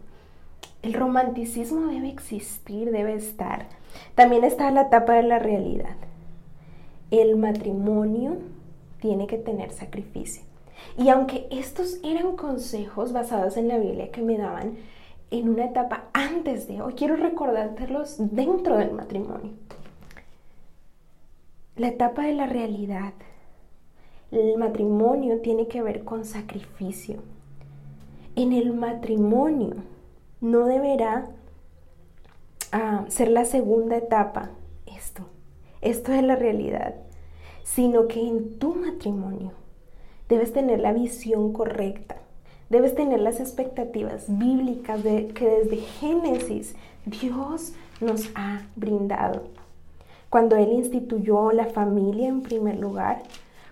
El 0.82 0.94
romanticismo 0.94 1.88
debe 1.88 2.10
existir, 2.10 2.92
debe 2.92 3.16
estar. 3.16 3.68
También 4.16 4.44
está 4.44 4.72
la 4.72 4.84
etapa 4.84 5.14
de 5.14 5.24
la 5.24 5.40
realidad. 5.40 5.96
El 7.12 7.36
matrimonio 7.36 8.38
tiene 9.02 9.28
que 9.28 9.38
tener 9.38 9.72
sacrificio. 9.72 10.44
Y 10.98 11.10
aunque 11.10 11.48
estos 11.52 12.00
eran 12.04 12.36
consejos 12.38 13.12
basados 13.12 13.58
en 13.58 13.68
la 13.68 13.78
Biblia 13.78 14.12
que 14.12 14.22
me 14.22 14.38
daban 14.38 14.78
en 15.32 15.50
una 15.50 15.66
etapa 15.66 16.06
antes 16.14 16.68
de, 16.68 16.82
hoy 16.82 16.94
quiero 16.94 17.16
recordártelos 17.16 18.16
dentro 18.18 18.78
del 18.78 18.92
matrimonio. 18.92 19.52
la 21.76 21.88
etapa 21.88 22.24
de 22.24 22.34
la 22.34 22.46
realidad. 22.46 23.14
El 24.32 24.58
matrimonio 24.58 25.40
tiene 25.42 25.68
que 25.68 25.82
ver 25.82 26.04
con 26.04 26.24
sacrificio. 26.24 27.22
En 28.36 28.54
el 28.54 28.74
matrimonio 28.74 29.78
no 30.40 30.66
deberá 30.66 31.30
ah, 32.72 33.06
ser 33.08 33.30
la 33.32 33.46
segunda 33.46 33.98
etapa 33.98 34.52
esto. 34.86 35.24
Esto 35.82 36.14
es 36.14 36.24
la 36.24 36.36
realidad. 36.36 36.96
Sino 37.64 38.08
que 38.08 38.22
en 38.22 38.60
tu 38.60 38.76
matrimonio 38.76 39.52
debes 40.28 40.54
tener 40.54 40.80
la 40.80 40.94
visión 40.94 41.52
correcta. 41.52 42.18
Debes 42.70 42.94
tener 42.94 43.20
las 43.20 43.40
expectativas 43.40 44.26
bíblicas 44.28 45.04
de, 45.04 45.30
que 45.30 45.50
desde 45.50 45.78
Génesis 45.78 46.76
Dios 47.06 47.74
nos 48.00 48.30
ha 48.36 48.68
brindado. 48.76 49.42
Cuando 50.30 50.56
Él 50.56 50.74
instituyó 50.74 51.52
la 51.52 51.66
familia 51.66 52.28
en 52.28 52.44
primer 52.44 52.78
lugar, 52.78 53.24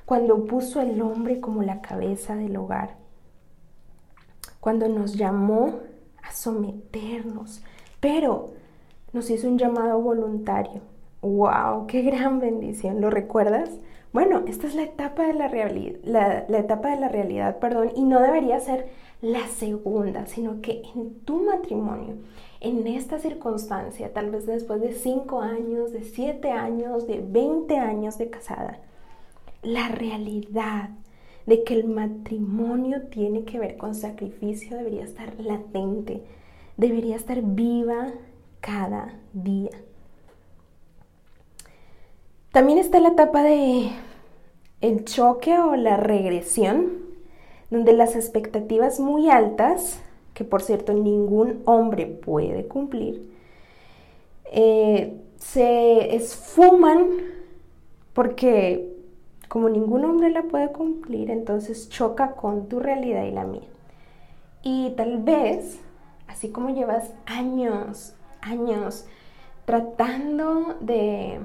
cuando 0.07 0.45
puso 0.45 0.79
el 0.79 1.01
hombre 1.01 1.41
como 1.41 1.63
la 1.63 1.81
cabeza 1.81 2.33
del 2.37 2.55
hogar, 2.55 2.95
cuando 4.61 4.87
nos 4.87 5.15
llamó 5.17 5.81
a 6.23 6.31
someternos, 6.31 7.61
pero 7.99 8.51
nos 9.11 9.29
hizo 9.29 9.49
un 9.49 9.57
llamado 9.57 9.99
voluntario. 9.99 10.79
¡Wow! 11.21 11.87
¡Qué 11.87 12.03
gran 12.03 12.39
bendición! 12.39 13.01
¿Lo 13.01 13.09
recuerdas? 13.09 13.69
Bueno, 14.13 14.43
esta 14.47 14.65
es 14.67 14.75
la 14.75 14.83
etapa 14.83 15.27
de 15.27 15.33
la, 15.33 15.49
realidad, 15.49 15.99
la, 16.05 16.57
etapa 16.57 16.91
de 16.91 17.01
la 17.01 17.09
realidad, 17.09 17.59
perdón, 17.59 17.91
y 17.93 18.03
no 18.03 18.21
debería 18.21 18.61
ser 18.61 18.87
la 19.21 19.45
segunda, 19.47 20.25
sino 20.25 20.61
que 20.61 20.83
en 20.95 21.19
tu 21.25 21.43
matrimonio, 21.43 22.15
en 22.61 22.87
esta 22.87 23.19
circunstancia, 23.19 24.13
tal 24.13 24.31
vez 24.31 24.45
después 24.45 24.79
de 24.79 24.93
5 24.93 25.41
años, 25.41 25.91
de 25.91 26.03
7 26.03 26.49
años, 26.49 27.07
de 27.07 27.19
20 27.19 27.77
años 27.77 28.17
de 28.17 28.29
casada, 28.29 28.79
la 29.61 29.89
realidad 29.89 30.89
de 31.45 31.63
que 31.63 31.73
el 31.73 31.85
matrimonio 31.85 33.03
tiene 33.03 33.43
que 33.45 33.57
ver 33.57 33.77
con 33.77 33.95
sacrificio 33.95 34.77
debería 34.77 35.03
estar 35.03 35.39
latente, 35.39 36.21
debería 36.75 37.15
estar 37.15 37.41
viva 37.41 38.11
cada 38.59 39.17
día. 39.33 39.71
También 42.51 42.79
está 42.79 42.99
la 42.99 43.09
etapa 43.09 43.43
de 43.43 43.91
el 44.81 45.05
choque 45.05 45.57
o 45.57 45.75
la 45.75 45.97
regresión, 45.97 47.07
donde 47.69 47.93
las 47.93 48.15
expectativas 48.15 48.99
muy 48.99 49.29
altas, 49.29 50.01
que 50.33 50.43
por 50.43 50.61
cierto 50.61 50.93
ningún 50.93 51.61
hombre 51.65 52.05
puede 52.07 52.67
cumplir, 52.67 53.31
eh, 54.51 55.17
se 55.37 56.15
esfuman 56.15 57.07
porque 58.13 58.96
como 59.47 59.69
ningún 59.69 60.05
hombre 60.05 60.29
la 60.29 60.43
puede 60.43 60.71
cumplir, 60.71 61.31
entonces 61.31 61.89
choca 61.89 62.31
con 62.31 62.67
tu 62.67 62.79
realidad 62.79 63.23
y 63.23 63.31
la 63.31 63.45
mía. 63.45 63.67
Y 64.63 64.91
tal 64.97 65.23
vez, 65.23 65.79
así 66.27 66.49
como 66.49 66.69
llevas 66.69 67.13
años, 67.25 68.15
años 68.41 69.07
tratando 69.65 70.75
de 70.81 71.39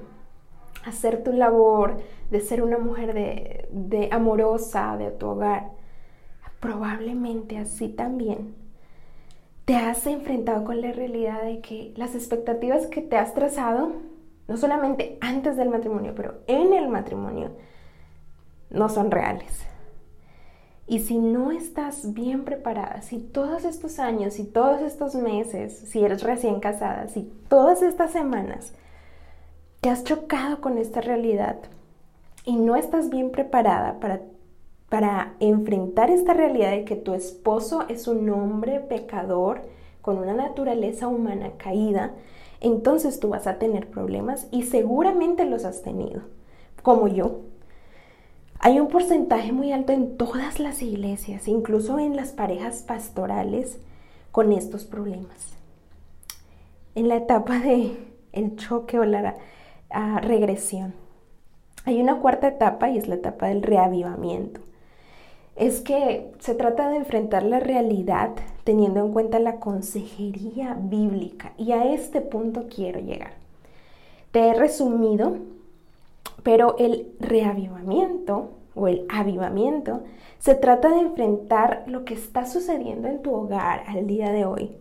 hacer 0.85 1.23
tu 1.23 1.32
labor, 1.32 1.99
de 2.30 2.40
ser 2.40 2.62
una 2.62 2.78
mujer 2.78 3.14
de, 3.14 3.68
de 3.71 4.09
amorosa 4.11 4.97
de 4.97 5.11
tu 5.11 5.28
hogar, 5.28 5.71
probablemente 6.61 7.59
así 7.59 7.88
también 7.88 8.62
te 9.64 9.76
has 9.76 10.06
enfrentado 10.06 10.64
con 10.64 10.80
la 10.80 10.92
realidad 10.92 11.42
de 11.42 11.61
que 11.61 11.92
las 11.97 12.14
expectativas 12.14 12.87
que 12.87 13.00
te 13.00 13.16
has 13.16 13.35
trazado, 13.35 13.92
no 14.49 14.56
solamente 14.56 15.18
antes 15.21 15.56
del 15.56 15.68
matrimonio, 15.68 16.14
pero 16.16 16.40
en 16.47 16.73
el 16.73 16.88
matrimonio, 16.88 17.52
no 18.72 18.88
son 18.88 19.10
reales. 19.10 19.66
Y 20.86 20.98
si 20.98 21.18
no 21.18 21.52
estás 21.52 22.12
bien 22.12 22.44
preparada, 22.44 23.02
si 23.02 23.18
todos 23.18 23.64
estos 23.64 23.98
años, 23.98 24.38
y 24.38 24.44
todos 24.44 24.82
estos 24.82 25.14
meses, 25.14 25.72
si 25.87 26.04
eres 26.04 26.22
recién 26.22 26.61
casada, 26.61 27.08
si 27.08 27.22
todas 27.48 27.82
estas 27.82 28.11
semanas 28.11 28.72
te 29.80 29.90
has 29.90 30.04
chocado 30.04 30.61
con 30.61 30.78
esta 30.78 31.00
realidad 31.00 31.56
y 32.44 32.56
no 32.56 32.76
estás 32.76 33.11
bien 33.11 33.30
preparada 33.30 34.00
para, 34.00 34.22
para 34.88 35.35
enfrentar 35.40 36.11
esta 36.11 36.35
realidad 36.35 36.72
de 36.72 36.85
que 36.85 36.96
tu 36.96 37.14
esposo 37.14 37.85
es 37.88 38.08
un 38.08 38.28
hombre 38.30 38.80
pecador 38.80 39.62
con 40.02 40.18
una 40.18 40.35
naturaleza 40.35 41.06
humana 41.06 41.52
caída, 41.56 42.12
entonces 42.61 43.20
tú 43.20 43.28
vas 43.30 43.46
a 43.46 43.58
tener 43.58 43.88
problemas 43.88 44.48
y 44.50 44.64
seguramente 44.64 45.44
los 45.44 45.64
has 45.64 45.82
tenido, 45.82 46.22
como 46.82 47.08
yo. 47.08 47.51
Hay 48.64 48.79
un 48.79 48.87
porcentaje 48.87 49.51
muy 49.51 49.72
alto 49.72 49.92
en 49.92 50.16
todas 50.16 50.61
las 50.61 50.83
iglesias, 50.83 51.48
incluso 51.48 51.98
en 51.98 52.14
las 52.14 52.31
parejas 52.31 52.83
pastorales, 52.83 53.81
con 54.31 54.53
estos 54.53 54.85
problemas. 54.85 55.57
En 56.94 57.09
la 57.09 57.16
etapa 57.16 57.59
de 57.59 57.96
el 58.31 58.55
choque 58.55 59.01
o 59.01 59.05
la 59.05 59.35
regresión. 60.20 60.94
Hay 61.85 62.01
una 62.01 62.20
cuarta 62.20 62.46
etapa 62.46 62.88
y 62.88 62.98
es 62.98 63.09
la 63.09 63.16
etapa 63.16 63.48
del 63.48 63.64
reavivamiento. 63.64 64.61
Es 65.57 65.81
que 65.81 66.31
se 66.38 66.55
trata 66.55 66.88
de 66.88 66.98
enfrentar 66.98 67.42
la 67.42 67.59
realidad 67.59 68.31
teniendo 68.62 69.01
en 69.01 69.12
cuenta 69.12 69.40
la 69.40 69.57
consejería 69.57 70.79
bíblica 70.81 71.53
y 71.59 71.72
a 71.72 71.92
este 71.92 72.20
punto 72.20 72.68
quiero 72.72 73.01
llegar. 73.01 73.33
Te 74.31 74.46
he 74.46 74.55
resumido 74.55 75.37
pero 76.42 76.76
el 76.78 77.12
reavivamiento 77.20 78.50
o 78.74 78.88
el 78.88 79.07
avivamiento 79.09 80.02
se 80.38 80.55
trata 80.55 80.88
de 80.88 81.00
enfrentar 81.00 81.85
lo 81.87 82.05
que 82.05 82.14
está 82.14 82.46
sucediendo 82.46 83.09
en 83.09 83.22
tu 83.22 83.33
hogar 83.35 83.85
al 83.87 84.07
día 84.07 84.31
de 84.31 84.44
hoy, 84.44 84.72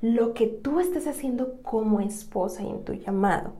lo 0.00 0.34
que 0.34 0.46
tú 0.46 0.80
estás 0.80 1.06
haciendo 1.06 1.62
como 1.62 2.00
esposa 2.00 2.62
y 2.62 2.68
en 2.68 2.84
tu 2.84 2.94
llamado, 2.94 3.52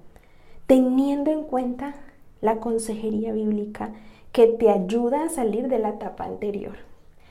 teniendo 0.66 1.30
en 1.30 1.44
cuenta 1.44 1.94
la 2.40 2.58
consejería 2.58 3.32
bíblica 3.32 3.92
que 4.32 4.46
te 4.46 4.70
ayuda 4.70 5.24
a 5.24 5.28
salir 5.28 5.68
de 5.68 5.78
la 5.78 5.90
etapa 5.90 6.24
anterior, 6.24 6.76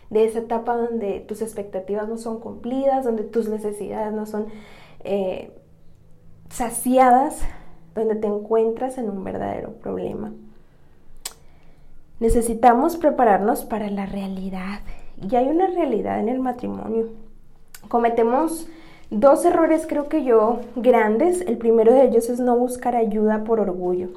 de 0.09 0.25
esa 0.25 0.39
etapa 0.39 0.75
donde 0.75 1.19
tus 1.19 1.41
expectativas 1.41 2.07
no 2.07 2.17
son 2.17 2.39
cumplidas, 2.39 3.03
donde 3.03 3.23
tus 3.23 3.49
necesidades 3.49 4.13
no 4.13 4.25
son 4.25 4.47
eh, 5.03 5.51
saciadas 6.49 7.41
donde 7.95 8.15
te 8.15 8.27
encuentras 8.27 8.97
en 8.97 9.09
un 9.09 9.23
verdadero 9.23 9.71
problema. 9.73 10.31
Necesitamos 12.19 12.97
prepararnos 12.97 13.65
para 13.65 13.89
la 13.89 14.05
realidad. 14.05 14.81
Y 15.27 15.35
hay 15.35 15.47
una 15.47 15.67
realidad 15.67 16.19
en 16.19 16.29
el 16.29 16.39
matrimonio. 16.39 17.07
Cometemos 17.87 18.67
dos 19.09 19.43
errores, 19.43 19.85
creo 19.87 20.07
que 20.07 20.23
yo, 20.23 20.59
grandes. 20.75 21.41
El 21.41 21.57
primero 21.57 21.91
de 21.91 22.05
ellos 22.05 22.29
es 22.29 22.39
no 22.39 22.55
buscar 22.55 22.95
ayuda 22.95 23.43
por 23.43 23.59
orgullo. 23.59 24.09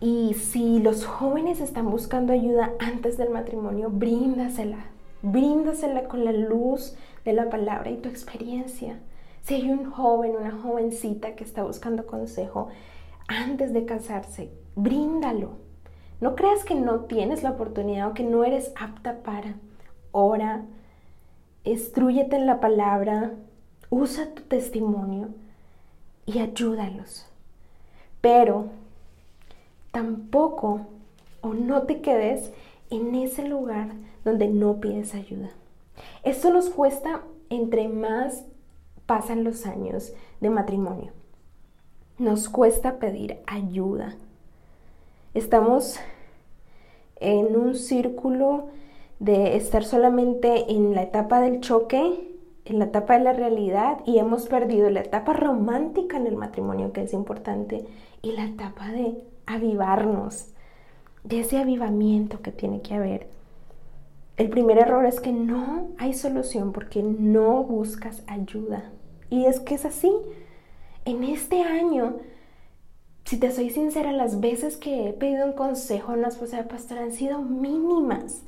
Y 0.00 0.34
si 0.34 0.80
los 0.80 1.04
jóvenes 1.04 1.60
están 1.60 1.90
buscando 1.90 2.32
ayuda 2.32 2.72
antes 2.80 3.18
del 3.18 3.30
matrimonio, 3.30 3.90
bríndasela. 3.90 4.86
Bríndasela 5.22 6.08
con 6.08 6.24
la 6.24 6.32
luz 6.32 6.96
de 7.24 7.34
la 7.34 7.50
palabra 7.50 7.90
y 7.90 7.98
tu 7.98 8.08
experiencia. 8.08 8.98
Si 9.42 9.54
hay 9.54 9.70
un 9.70 9.90
joven, 9.90 10.36
una 10.36 10.52
jovencita 10.52 11.34
que 11.34 11.42
está 11.42 11.64
buscando 11.64 12.06
consejo 12.06 12.68
antes 13.26 13.72
de 13.72 13.84
casarse, 13.84 14.52
bríndalo. 14.76 15.56
No 16.20 16.36
creas 16.36 16.64
que 16.64 16.76
no 16.76 17.00
tienes 17.06 17.42
la 17.42 17.50
oportunidad 17.50 18.08
o 18.08 18.14
que 18.14 18.22
no 18.22 18.44
eres 18.44 18.72
apta 18.76 19.22
para. 19.24 19.56
Ora, 20.12 20.64
estrúyete 21.64 22.36
en 22.36 22.46
la 22.46 22.60
palabra, 22.60 23.32
usa 23.90 24.32
tu 24.32 24.42
testimonio 24.42 25.30
y 26.24 26.38
ayúdalos. 26.38 27.26
Pero 28.20 28.66
tampoco 29.90 30.86
o 31.40 31.54
no 31.54 31.82
te 31.82 32.00
quedes 32.00 32.52
en 32.90 33.16
ese 33.16 33.48
lugar 33.48 33.88
donde 34.24 34.46
no 34.46 34.80
pides 34.80 35.14
ayuda. 35.14 35.50
Esto 36.22 36.52
nos 36.52 36.70
cuesta 36.70 37.22
entre 37.50 37.88
más 37.88 38.44
pasan 39.12 39.44
los 39.44 39.66
años 39.66 40.14
de 40.40 40.48
matrimonio. 40.48 41.12
Nos 42.16 42.48
cuesta 42.48 42.98
pedir 42.98 43.40
ayuda. 43.46 44.14
Estamos 45.34 46.00
en 47.16 47.54
un 47.54 47.74
círculo 47.74 48.68
de 49.18 49.56
estar 49.56 49.84
solamente 49.84 50.72
en 50.72 50.94
la 50.94 51.02
etapa 51.02 51.42
del 51.42 51.60
choque, 51.60 52.38
en 52.64 52.78
la 52.78 52.86
etapa 52.86 53.18
de 53.18 53.24
la 53.24 53.34
realidad 53.34 53.98
y 54.06 54.16
hemos 54.16 54.46
perdido 54.46 54.88
la 54.88 55.00
etapa 55.00 55.34
romántica 55.34 56.16
en 56.16 56.26
el 56.26 56.36
matrimonio, 56.36 56.94
que 56.94 57.02
es 57.02 57.12
importante, 57.12 57.84
y 58.22 58.32
la 58.32 58.46
etapa 58.46 58.92
de 58.92 59.22
avivarnos, 59.44 60.46
de 61.22 61.40
ese 61.40 61.58
avivamiento 61.58 62.40
que 62.40 62.50
tiene 62.50 62.80
que 62.80 62.94
haber. 62.94 63.26
El 64.38 64.48
primer 64.48 64.78
error 64.78 65.04
es 65.04 65.20
que 65.20 65.32
no 65.32 65.88
hay 65.98 66.14
solución 66.14 66.72
porque 66.72 67.02
no 67.02 67.62
buscas 67.62 68.22
ayuda. 68.26 68.90
Y 69.32 69.46
es 69.46 69.58
que 69.58 69.74
es 69.74 69.84
así. 69.84 70.12
En 71.04 71.24
este 71.24 71.62
año 71.62 72.18
si 73.24 73.38
te 73.38 73.50
soy 73.50 73.70
sincera, 73.70 74.12
las 74.12 74.40
veces 74.40 74.76
que 74.76 75.08
he 75.08 75.12
pedido 75.12 75.46
un 75.46 75.52
consejo 75.52 76.12
a 76.12 76.16
una 76.16 76.28
esposa 76.28 76.58
de 76.58 76.64
pastor 76.64 76.98
han 76.98 77.12
sido 77.12 77.40
mínimas. 77.40 78.42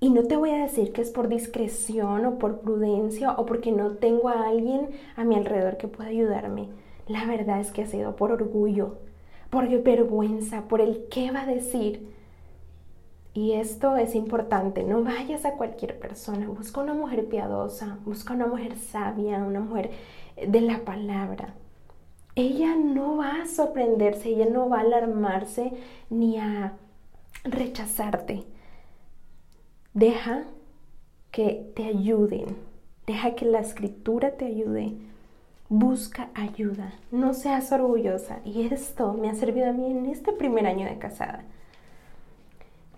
Y 0.00 0.10
no 0.10 0.22
te 0.22 0.36
voy 0.36 0.50
a 0.50 0.62
decir 0.62 0.92
que 0.92 1.02
es 1.02 1.10
por 1.10 1.28
discreción 1.28 2.24
o 2.24 2.38
por 2.38 2.60
prudencia 2.60 3.32
o 3.32 3.44
porque 3.44 3.72
no 3.72 3.96
tengo 3.96 4.28
a 4.28 4.48
alguien 4.48 4.88
a 5.16 5.24
mi 5.24 5.34
alrededor 5.34 5.76
que 5.76 5.88
pueda 5.88 6.08
ayudarme. 6.08 6.68
La 7.08 7.26
verdad 7.26 7.60
es 7.60 7.72
que 7.72 7.82
ha 7.82 7.86
sido 7.86 8.14
por 8.14 8.30
orgullo, 8.30 8.94
por 9.50 9.68
vergüenza, 9.82 10.62
por 10.68 10.80
el 10.80 11.06
qué 11.10 11.32
va 11.32 11.42
a 11.42 11.46
decir. 11.46 12.08
Y 13.38 13.52
esto 13.52 13.96
es 13.96 14.16
importante, 14.16 14.82
no 14.82 15.04
vayas 15.04 15.44
a 15.44 15.52
cualquier 15.52 15.96
persona, 16.00 16.48
busca 16.48 16.80
una 16.80 16.92
mujer 16.92 17.28
piadosa, 17.28 17.96
busca 18.04 18.34
una 18.34 18.48
mujer 18.48 18.76
sabia, 18.76 19.38
una 19.44 19.60
mujer 19.60 19.92
de 20.44 20.60
la 20.60 20.80
palabra. 20.80 21.54
Ella 22.34 22.74
no 22.74 23.16
va 23.16 23.42
a 23.42 23.46
sorprenderse, 23.46 24.30
ella 24.30 24.46
no 24.50 24.68
va 24.68 24.78
a 24.78 24.80
alarmarse 24.80 25.70
ni 26.10 26.40
a 26.40 26.72
rechazarte 27.44 28.44
Deja 29.94 30.42
que 31.30 31.70
te 31.76 31.84
ayuden, 31.84 32.56
deja 33.06 33.36
que 33.36 33.44
la 33.44 33.60
escritura 33.60 34.32
te 34.32 34.46
ayude. 34.46 34.94
Busca 35.68 36.30
ayuda, 36.34 36.92
no 37.12 37.34
seas 37.34 37.70
orgullosa. 37.70 38.40
Y 38.44 38.66
esto 38.66 39.12
me 39.12 39.30
ha 39.30 39.34
servido 39.36 39.70
a 39.70 39.72
mí 39.72 39.92
en 39.92 40.06
este 40.06 40.32
primer 40.32 40.66
año 40.66 40.86
de 40.88 40.98
casada. 40.98 41.44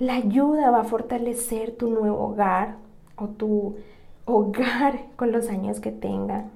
La 0.00 0.14
ayuda 0.14 0.70
va 0.70 0.80
a 0.80 0.84
fortalecer 0.84 1.76
tu 1.76 1.90
nuevo 1.90 2.18
hogar 2.24 2.76
o 3.16 3.28
tu 3.28 3.76
hogar 4.24 5.04
con 5.16 5.30
los 5.30 5.50
años 5.50 5.78
que 5.78 5.92
tenga. 5.92 6.46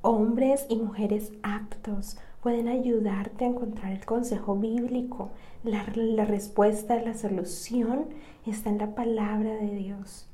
Hombres 0.00 0.66
y 0.68 0.74
mujeres 0.74 1.30
aptos 1.44 2.16
pueden 2.42 2.66
ayudarte 2.66 3.44
a 3.44 3.48
encontrar 3.48 3.92
el 3.92 4.04
consejo 4.04 4.56
bíblico, 4.56 5.30
la, 5.62 5.86
la 5.94 6.24
respuesta, 6.24 7.00
la 7.00 7.14
solución 7.14 8.06
está 8.44 8.70
en 8.70 8.78
la 8.78 8.96
palabra 8.96 9.54
de 9.54 9.76
Dios. 9.76 10.26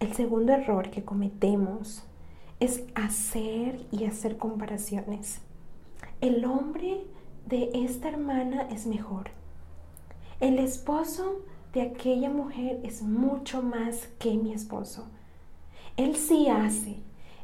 El 0.00 0.14
segundo 0.14 0.52
error 0.52 0.90
que 0.90 1.04
cometemos 1.04 2.02
es 2.58 2.82
hacer 2.96 3.86
y 3.92 4.06
hacer 4.06 4.36
comparaciones. 4.36 5.42
El 6.20 6.44
hombre 6.44 7.04
de 7.46 7.70
esta 7.72 8.08
hermana 8.08 8.62
es 8.72 8.88
mejor. 8.88 9.37
El 10.40 10.60
esposo 10.60 11.40
de 11.72 11.82
aquella 11.82 12.30
mujer 12.30 12.80
es 12.84 13.02
mucho 13.02 13.60
más 13.60 14.08
que 14.18 14.34
mi 14.34 14.52
esposo. 14.52 15.08
Él 15.96 16.14
sí 16.14 16.48
hace, 16.48 16.96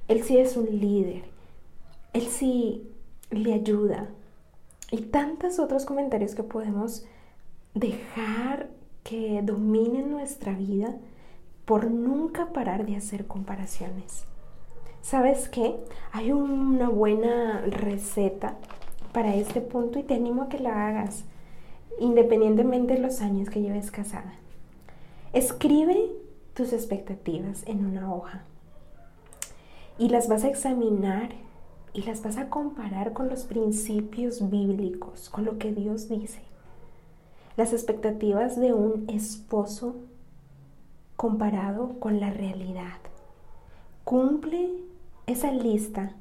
él 0.06 0.22
sí 0.22 0.38
es 0.38 0.56
un 0.56 0.66
líder, 0.66 1.24
él 2.12 2.26
sí 2.28 2.88
le 3.30 3.52
ayuda. 3.52 4.10
Y 4.92 4.98
tantos 4.98 5.58
otros 5.58 5.84
comentarios 5.84 6.36
que 6.36 6.44
podemos 6.44 7.04
dejar 7.74 8.70
que 9.02 9.40
dominen 9.42 10.12
nuestra 10.12 10.52
vida 10.52 10.96
por 11.64 11.90
nunca 11.90 12.52
parar 12.52 12.86
de 12.86 12.96
hacer 12.96 13.26
comparaciones. 13.26 14.24
¿Sabes 15.02 15.48
qué? 15.48 15.76
Hay 16.12 16.30
una 16.30 16.88
buena 16.88 17.60
receta 17.62 18.56
para 19.12 19.34
este 19.34 19.60
punto 19.60 19.98
y 19.98 20.04
te 20.04 20.14
animo 20.14 20.42
a 20.42 20.48
que 20.48 20.60
la 20.60 20.88
hagas, 20.88 21.24
independientemente 22.00 22.94
de 22.94 23.00
los 23.00 23.20
años 23.20 23.50
que 23.50 23.60
lleves 23.60 23.90
casada. 23.90 24.34
Escribe 25.32 26.10
tus 26.54 26.72
expectativas 26.72 27.64
en 27.66 27.84
una 27.84 28.12
hoja 28.14 28.44
y 29.98 30.08
las 30.08 30.28
vas 30.28 30.44
a 30.44 30.48
examinar 30.48 31.30
y 31.92 32.02
las 32.02 32.22
vas 32.22 32.36
a 32.36 32.48
comparar 32.50 33.12
con 33.12 33.28
los 33.28 33.44
principios 33.44 34.50
bíblicos, 34.50 35.28
con 35.28 35.44
lo 35.44 35.58
que 35.58 35.72
Dios 35.72 36.08
dice 36.08 36.40
las 37.56 37.72
expectativas 37.72 38.58
de 38.58 38.72
un 38.72 39.08
esposo 39.08 39.94
comparado 41.16 42.00
con 42.00 42.18
la 42.18 42.30
realidad. 42.30 42.98
Cumple 44.02 44.70
esa 45.26 45.52
lista 45.52 46.14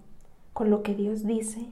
con 0.54 0.70
lo 0.70 0.84
que 0.84 0.94
Dios 0.94 1.26
dice. 1.26 1.68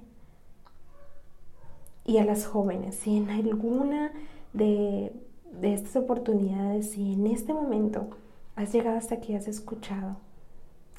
Y 2.05 2.17
a 2.17 2.25
las 2.25 2.45
jóvenes, 2.45 2.95
si 2.95 3.17
en 3.17 3.29
alguna 3.29 4.11
de, 4.53 5.13
de 5.59 5.73
estas 5.73 5.95
oportunidades, 5.95 6.91
si 6.91 7.13
en 7.13 7.27
este 7.27 7.53
momento 7.53 8.09
has 8.55 8.73
llegado 8.73 8.97
hasta 8.97 9.15
aquí, 9.15 9.35
has 9.35 9.47
escuchado, 9.47 10.17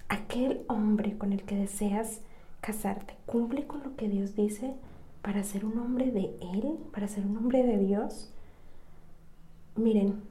aquel 0.08 0.62
hombre 0.68 1.16
con 1.16 1.32
el 1.32 1.42
que 1.42 1.56
deseas 1.56 2.20
casarte, 2.60 3.14
cumple 3.26 3.66
con 3.66 3.82
lo 3.82 3.96
que 3.96 4.08
Dios 4.08 4.36
dice 4.36 4.74
para 5.22 5.42
ser 5.44 5.64
un 5.64 5.78
hombre 5.78 6.10
de 6.10 6.34
Él, 6.40 6.78
para 6.92 7.08
ser 7.08 7.24
un 7.26 7.36
hombre 7.36 7.62
de 7.62 7.78
Dios. 7.78 8.30
Miren, 9.76 10.22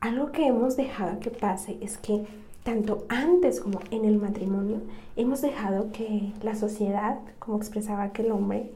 algo 0.00 0.32
que 0.32 0.46
hemos 0.46 0.76
dejado 0.76 1.20
que 1.20 1.30
pase 1.30 1.76
es 1.80 1.98
que 1.98 2.24
tanto 2.64 3.04
antes 3.08 3.60
como 3.60 3.80
en 3.90 4.04
el 4.04 4.18
matrimonio 4.18 4.80
hemos 5.16 5.42
dejado 5.42 5.90
que 5.92 6.32
la 6.42 6.54
sociedad, 6.54 7.18
como 7.38 7.56
expresaba 7.58 8.04
aquel 8.04 8.30
hombre, 8.30 8.70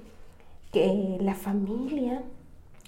que 0.77 1.19
la 1.21 1.35
familia 1.35 2.23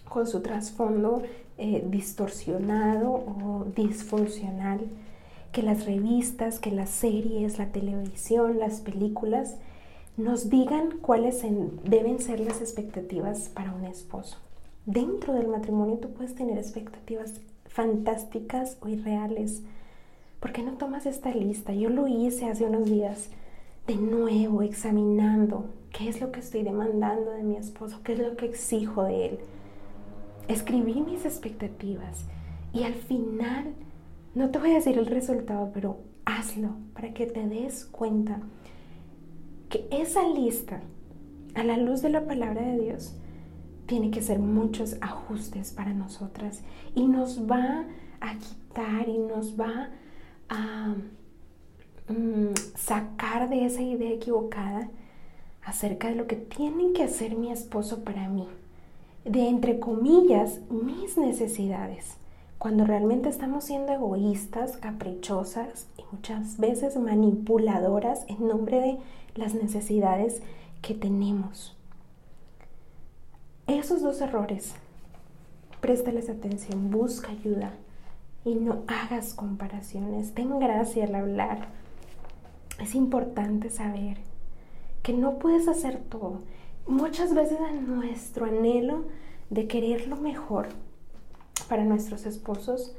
con 0.08 0.26
su 0.26 0.40
trasfondo 0.40 1.22
eh, 1.56 1.84
distorsionado 1.88 3.10
o 3.10 3.66
disfuncional, 3.74 4.80
que 5.52 5.62
las 5.62 5.86
revistas, 5.86 6.58
que 6.58 6.70
las 6.70 6.90
series, 6.90 7.58
la 7.58 7.72
televisión, 7.72 8.58
las 8.58 8.80
películas 8.80 9.56
nos 10.16 10.50
digan 10.50 10.98
cuáles 11.00 11.42
deben 11.84 12.18
ser 12.18 12.40
las 12.40 12.60
expectativas 12.60 13.48
para 13.48 13.72
un 13.72 13.84
esposo 13.84 14.38
dentro 14.88 15.34
del 15.34 15.48
matrimonio 15.48 15.98
tú 15.98 16.10
puedes 16.12 16.34
tener 16.34 16.56
expectativas 16.56 17.34
fantásticas 17.66 18.78
o 18.80 18.88
irreales. 18.88 19.62
¿Por 20.40 20.52
qué 20.52 20.62
no 20.62 20.72
tomas 20.72 21.04
esta 21.04 21.30
lista? 21.30 21.74
Yo 21.74 21.90
lo 21.90 22.08
hice 22.08 22.46
hace 22.46 22.64
unos 22.64 22.86
días 22.86 23.28
de 23.86 23.96
nuevo, 23.96 24.62
examinando 24.62 25.66
qué 25.92 26.08
es 26.08 26.20
lo 26.20 26.32
que 26.32 26.40
estoy 26.40 26.62
demandando 26.62 27.30
de 27.32 27.42
mi 27.42 27.56
esposo, 27.56 28.00
qué 28.02 28.12
es 28.12 28.18
lo 28.18 28.36
que 28.36 28.46
exijo 28.46 29.04
de 29.04 29.26
él. 29.26 29.38
Escribí 30.48 31.00
mis 31.00 31.24
expectativas 31.24 32.24
y 32.72 32.84
al 32.84 32.94
final, 32.94 33.74
no 34.34 34.50
te 34.50 34.58
voy 34.58 34.72
a 34.72 34.74
decir 34.74 34.98
el 34.98 35.06
resultado, 35.06 35.70
pero 35.72 35.98
hazlo 36.24 36.70
para 36.94 37.12
que 37.12 37.26
te 37.26 37.46
des 37.46 37.84
cuenta 37.86 38.40
que 39.68 39.86
esa 39.90 40.26
lista, 40.28 40.80
a 41.54 41.64
la 41.64 41.76
luz 41.76 42.02
de 42.02 42.10
la 42.10 42.26
palabra 42.26 42.62
de 42.62 42.78
Dios, 42.78 43.14
tiene 43.86 44.10
que 44.10 44.22
ser 44.22 44.38
muchos 44.38 44.96
ajustes 45.00 45.72
para 45.72 45.94
nosotras 45.94 46.62
y 46.94 47.06
nos 47.06 47.50
va 47.50 47.86
a 48.20 48.38
quitar 48.38 49.08
y 49.08 49.18
nos 49.18 49.58
va 49.58 49.90
a 50.48 50.94
mm, 52.08 52.54
sacar 52.76 53.48
de 53.48 53.64
esa 53.64 53.82
idea 53.82 54.12
equivocada 54.12 54.90
acerca 55.68 56.08
de 56.08 56.14
lo 56.14 56.26
que 56.26 56.36
tiene 56.36 56.92
que 56.94 57.02
hacer 57.02 57.36
mi 57.36 57.52
esposo 57.52 58.02
para 58.02 58.26
mí, 58.26 58.48
de 59.26 59.48
entre 59.48 59.78
comillas 59.78 60.60
mis 60.70 61.18
necesidades, 61.18 62.16
cuando 62.56 62.86
realmente 62.86 63.28
estamos 63.28 63.64
siendo 63.64 63.92
egoístas, 63.92 64.78
caprichosas 64.78 65.86
y 65.98 66.02
muchas 66.10 66.56
veces 66.56 66.96
manipuladoras 66.96 68.24
en 68.28 68.48
nombre 68.48 68.80
de 68.80 68.98
las 69.34 69.52
necesidades 69.52 70.40
que 70.80 70.94
tenemos. 70.94 71.76
Esos 73.66 74.00
dos 74.00 74.22
errores, 74.22 74.72
préstales 75.82 76.30
atención, 76.30 76.90
busca 76.90 77.30
ayuda 77.30 77.74
y 78.46 78.54
no 78.54 78.84
hagas 78.86 79.34
comparaciones. 79.34 80.32
Ten 80.32 80.58
gracia 80.58 81.04
al 81.04 81.14
hablar. 81.14 81.68
Es 82.80 82.94
importante 82.94 83.68
saber 83.68 84.27
que 85.02 85.12
no 85.12 85.38
puedes 85.38 85.68
hacer 85.68 85.98
todo. 85.98 86.40
Muchas 86.86 87.34
veces 87.34 87.58
en 87.60 87.86
nuestro 87.86 88.46
anhelo 88.46 89.04
de 89.50 89.66
querer 89.66 90.08
lo 90.08 90.16
mejor 90.16 90.68
para 91.68 91.84
nuestros 91.84 92.26
esposos, 92.26 92.94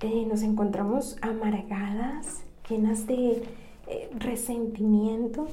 eh, 0.00 0.26
nos 0.26 0.42
encontramos 0.42 1.16
amargadas, 1.20 2.42
llenas 2.68 3.06
de 3.06 3.44
eh, 3.86 4.10
resentimiento, 4.18 5.46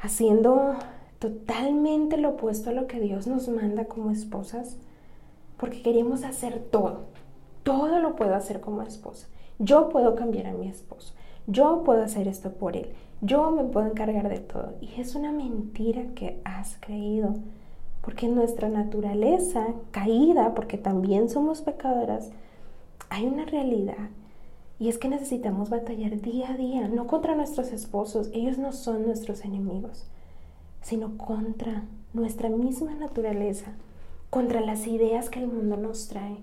haciendo 0.00 0.76
totalmente 1.18 2.16
lo 2.16 2.30
opuesto 2.30 2.70
a 2.70 2.72
lo 2.72 2.86
que 2.86 3.00
Dios 3.00 3.26
nos 3.26 3.48
manda 3.48 3.86
como 3.86 4.10
esposas, 4.10 4.76
porque 5.56 5.82
queremos 5.82 6.22
hacer 6.22 6.60
todo. 6.70 7.06
Todo 7.64 7.98
lo 7.98 8.16
puedo 8.16 8.34
hacer 8.34 8.60
como 8.60 8.82
esposa. 8.82 9.26
Yo 9.58 9.88
puedo 9.88 10.14
cambiar 10.14 10.46
a 10.46 10.52
mi 10.52 10.68
esposo. 10.68 11.14
Yo 11.46 11.82
puedo 11.84 12.02
hacer 12.02 12.28
esto 12.28 12.52
por 12.52 12.76
él. 12.76 12.90
Yo 13.20 13.50
me 13.50 13.64
puedo 13.64 13.86
encargar 13.86 14.28
de 14.28 14.38
todo. 14.38 14.74
Y 14.80 15.00
es 15.00 15.14
una 15.14 15.32
mentira 15.32 16.02
que 16.14 16.40
has 16.44 16.76
creído. 16.80 17.34
Porque 18.02 18.28
nuestra 18.28 18.68
naturaleza 18.68 19.66
caída, 19.90 20.54
porque 20.54 20.78
también 20.78 21.28
somos 21.28 21.60
pecadoras, 21.60 22.30
hay 23.10 23.26
una 23.26 23.44
realidad. 23.44 24.10
Y 24.78 24.88
es 24.88 24.98
que 24.98 25.08
necesitamos 25.08 25.70
batallar 25.70 26.20
día 26.20 26.52
a 26.52 26.56
día, 26.56 26.88
no 26.88 27.06
contra 27.06 27.34
nuestros 27.34 27.72
esposos. 27.72 28.30
Ellos 28.32 28.58
no 28.58 28.72
son 28.72 29.04
nuestros 29.04 29.44
enemigos 29.44 30.06
sino 30.82 31.18
contra 31.18 31.84
nuestra 32.12 32.48
misma 32.48 32.94
naturaleza, 32.94 33.72
contra 34.30 34.60
las 34.60 34.86
ideas 34.86 35.28
que 35.30 35.40
el 35.40 35.46
mundo 35.46 35.76
nos 35.76 36.08
trae. 36.08 36.38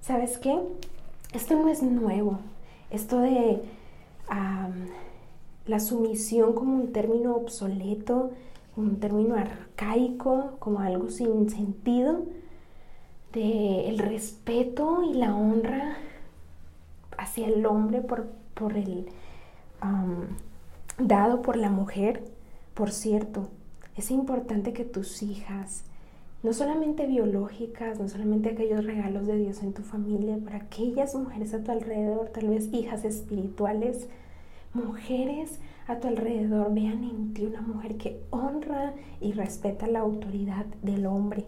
¿Sabes 0.00 0.38
qué? 0.38 0.58
Esto 1.32 1.54
no 1.54 1.68
es 1.68 1.82
nuevo. 1.82 2.38
Esto 2.90 3.20
de 3.20 3.62
la 5.66 5.80
sumisión 5.80 6.54
como 6.54 6.74
un 6.74 6.92
término 6.92 7.34
obsoleto, 7.36 8.30
un 8.76 9.00
término 9.00 9.34
arcaico, 9.34 10.56
como 10.58 10.80
algo 10.80 11.10
sin 11.10 11.50
sentido, 11.50 12.24
de 13.32 13.88
el 13.88 13.98
respeto 13.98 15.02
y 15.04 15.14
la 15.14 15.34
honra 15.34 15.96
hacia 17.16 17.46
el 17.48 17.64
hombre 17.66 18.00
por, 18.00 18.26
por 18.54 18.76
el 18.76 19.06
dado 20.98 21.42
por 21.42 21.56
la 21.56 21.70
mujer. 21.70 22.24
Por 22.74 22.90
cierto, 22.90 23.48
es 23.96 24.10
importante 24.10 24.72
que 24.72 24.84
tus 24.84 25.22
hijas, 25.22 25.84
no 26.42 26.52
solamente 26.52 27.06
biológicas, 27.06 27.98
no 28.00 28.08
solamente 28.08 28.50
aquellos 28.50 28.84
regalos 28.84 29.26
de 29.26 29.36
Dios 29.36 29.62
en 29.62 29.72
tu 29.72 29.82
familia, 29.82 30.38
pero 30.42 30.56
aquellas 30.56 31.14
mujeres 31.14 31.52
a 31.54 31.62
tu 31.62 31.70
alrededor, 31.70 32.30
tal 32.30 32.48
vez 32.48 32.72
hijas 32.72 33.04
espirituales, 33.04 34.08
mujeres 34.74 35.58
a 35.86 35.98
tu 35.98 36.08
alrededor 36.08 36.72
vean 36.72 37.04
en 37.04 37.34
ti 37.34 37.44
una 37.44 37.62
mujer 37.62 37.96
que 37.96 38.22
honra 38.30 38.94
y 39.20 39.32
respeta 39.32 39.86
la 39.86 40.00
autoridad 40.00 40.66
del 40.82 41.06
hombre. 41.06 41.46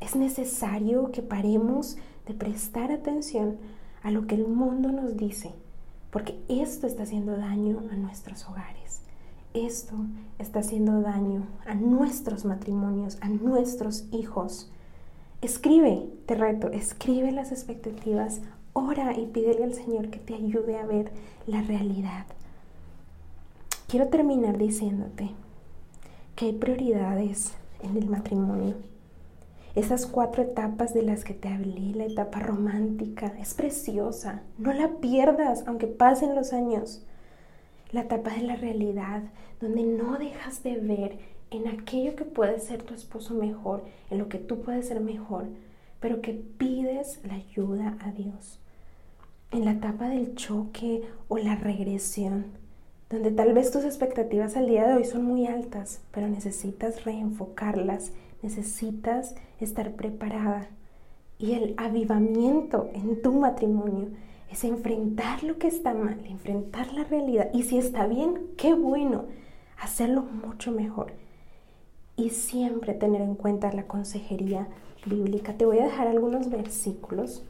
Es 0.00 0.14
necesario 0.14 1.10
que 1.10 1.22
paremos 1.22 1.96
de 2.26 2.34
prestar 2.34 2.92
atención 2.92 3.56
a 4.02 4.10
lo 4.10 4.26
que 4.26 4.36
el 4.36 4.46
mundo 4.46 4.92
nos 4.92 5.16
dice, 5.16 5.52
porque 6.10 6.38
esto 6.48 6.86
está 6.86 7.02
haciendo 7.02 7.36
daño 7.36 7.82
a 7.90 7.96
nuestros 7.96 8.46
hogares. 8.48 9.02
Esto 9.54 9.94
está 10.38 10.60
haciendo 10.60 11.00
daño 11.00 11.46
a 11.66 11.74
nuestros 11.74 12.44
matrimonios, 12.44 13.18
a 13.20 13.28
nuestros 13.28 14.04
hijos. 14.12 14.70
Escribe, 15.40 16.08
te 16.26 16.34
reto, 16.34 16.68
escribe 16.68 17.32
las 17.32 17.50
expectativas, 17.50 18.40
ora 18.78 19.18
y 19.18 19.26
pídele 19.26 19.64
al 19.64 19.74
Señor 19.74 20.10
que 20.10 20.18
te 20.18 20.34
ayude 20.34 20.78
a 20.78 20.86
ver 20.86 21.10
la 21.46 21.62
realidad. 21.62 22.26
Quiero 23.88 24.08
terminar 24.08 24.58
diciéndote 24.58 25.30
que 26.36 26.46
hay 26.46 26.52
prioridades 26.52 27.54
en 27.82 27.96
el 27.96 28.08
matrimonio. 28.08 28.74
Esas 29.74 30.06
cuatro 30.06 30.42
etapas 30.42 30.94
de 30.94 31.02
las 31.02 31.24
que 31.24 31.34
te 31.34 31.48
hablé, 31.48 31.94
la 31.94 32.04
etapa 32.04 32.40
romántica, 32.40 33.32
es 33.38 33.54
preciosa. 33.54 34.42
No 34.56 34.72
la 34.72 35.00
pierdas, 35.00 35.64
aunque 35.66 35.86
pasen 35.86 36.34
los 36.34 36.52
años. 36.52 37.04
La 37.92 38.02
etapa 38.02 38.30
de 38.30 38.42
la 38.42 38.56
realidad, 38.56 39.22
donde 39.60 39.82
no 39.82 40.18
dejas 40.18 40.62
de 40.62 40.76
ver 40.76 41.18
en 41.50 41.68
aquello 41.68 42.14
que 42.16 42.24
puede 42.24 42.60
ser 42.60 42.82
tu 42.82 42.94
esposo 42.94 43.34
mejor, 43.34 43.84
en 44.10 44.18
lo 44.18 44.28
que 44.28 44.38
tú 44.38 44.60
puedes 44.60 44.88
ser 44.88 45.00
mejor, 45.00 45.46
pero 46.00 46.20
que 46.20 46.32
pides 46.32 47.20
la 47.24 47.34
ayuda 47.34 47.96
a 48.00 48.10
Dios. 48.12 48.60
En 49.50 49.64
la 49.64 49.72
etapa 49.72 50.10
del 50.10 50.34
choque 50.34 51.08
o 51.28 51.38
la 51.38 51.56
regresión, 51.56 52.48
donde 53.08 53.30
tal 53.30 53.54
vez 53.54 53.70
tus 53.70 53.84
expectativas 53.84 54.58
al 54.58 54.66
día 54.66 54.86
de 54.86 54.92
hoy 54.92 55.04
son 55.04 55.24
muy 55.24 55.46
altas, 55.46 56.02
pero 56.10 56.28
necesitas 56.28 57.06
reenfocarlas, 57.06 58.12
necesitas 58.42 59.34
estar 59.58 59.92
preparada. 59.92 60.68
Y 61.38 61.52
el 61.52 61.72
avivamiento 61.78 62.90
en 62.92 63.22
tu 63.22 63.32
matrimonio 63.32 64.08
es 64.50 64.64
enfrentar 64.64 65.42
lo 65.42 65.56
que 65.56 65.68
está 65.68 65.94
mal, 65.94 66.20
enfrentar 66.26 66.92
la 66.92 67.04
realidad. 67.04 67.48
Y 67.54 67.62
si 67.62 67.78
está 67.78 68.06
bien, 68.06 68.48
qué 68.58 68.74
bueno, 68.74 69.24
hacerlo 69.80 70.24
mucho 70.44 70.72
mejor. 70.72 71.12
Y 72.16 72.30
siempre 72.30 72.92
tener 72.92 73.22
en 73.22 73.34
cuenta 73.34 73.72
la 73.72 73.86
consejería 73.86 74.68
bíblica. 75.06 75.54
Te 75.54 75.64
voy 75.64 75.78
a 75.78 75.84
dejar 75.84 76.06
algunos 76.06 76.50
versículos 76.50 77.44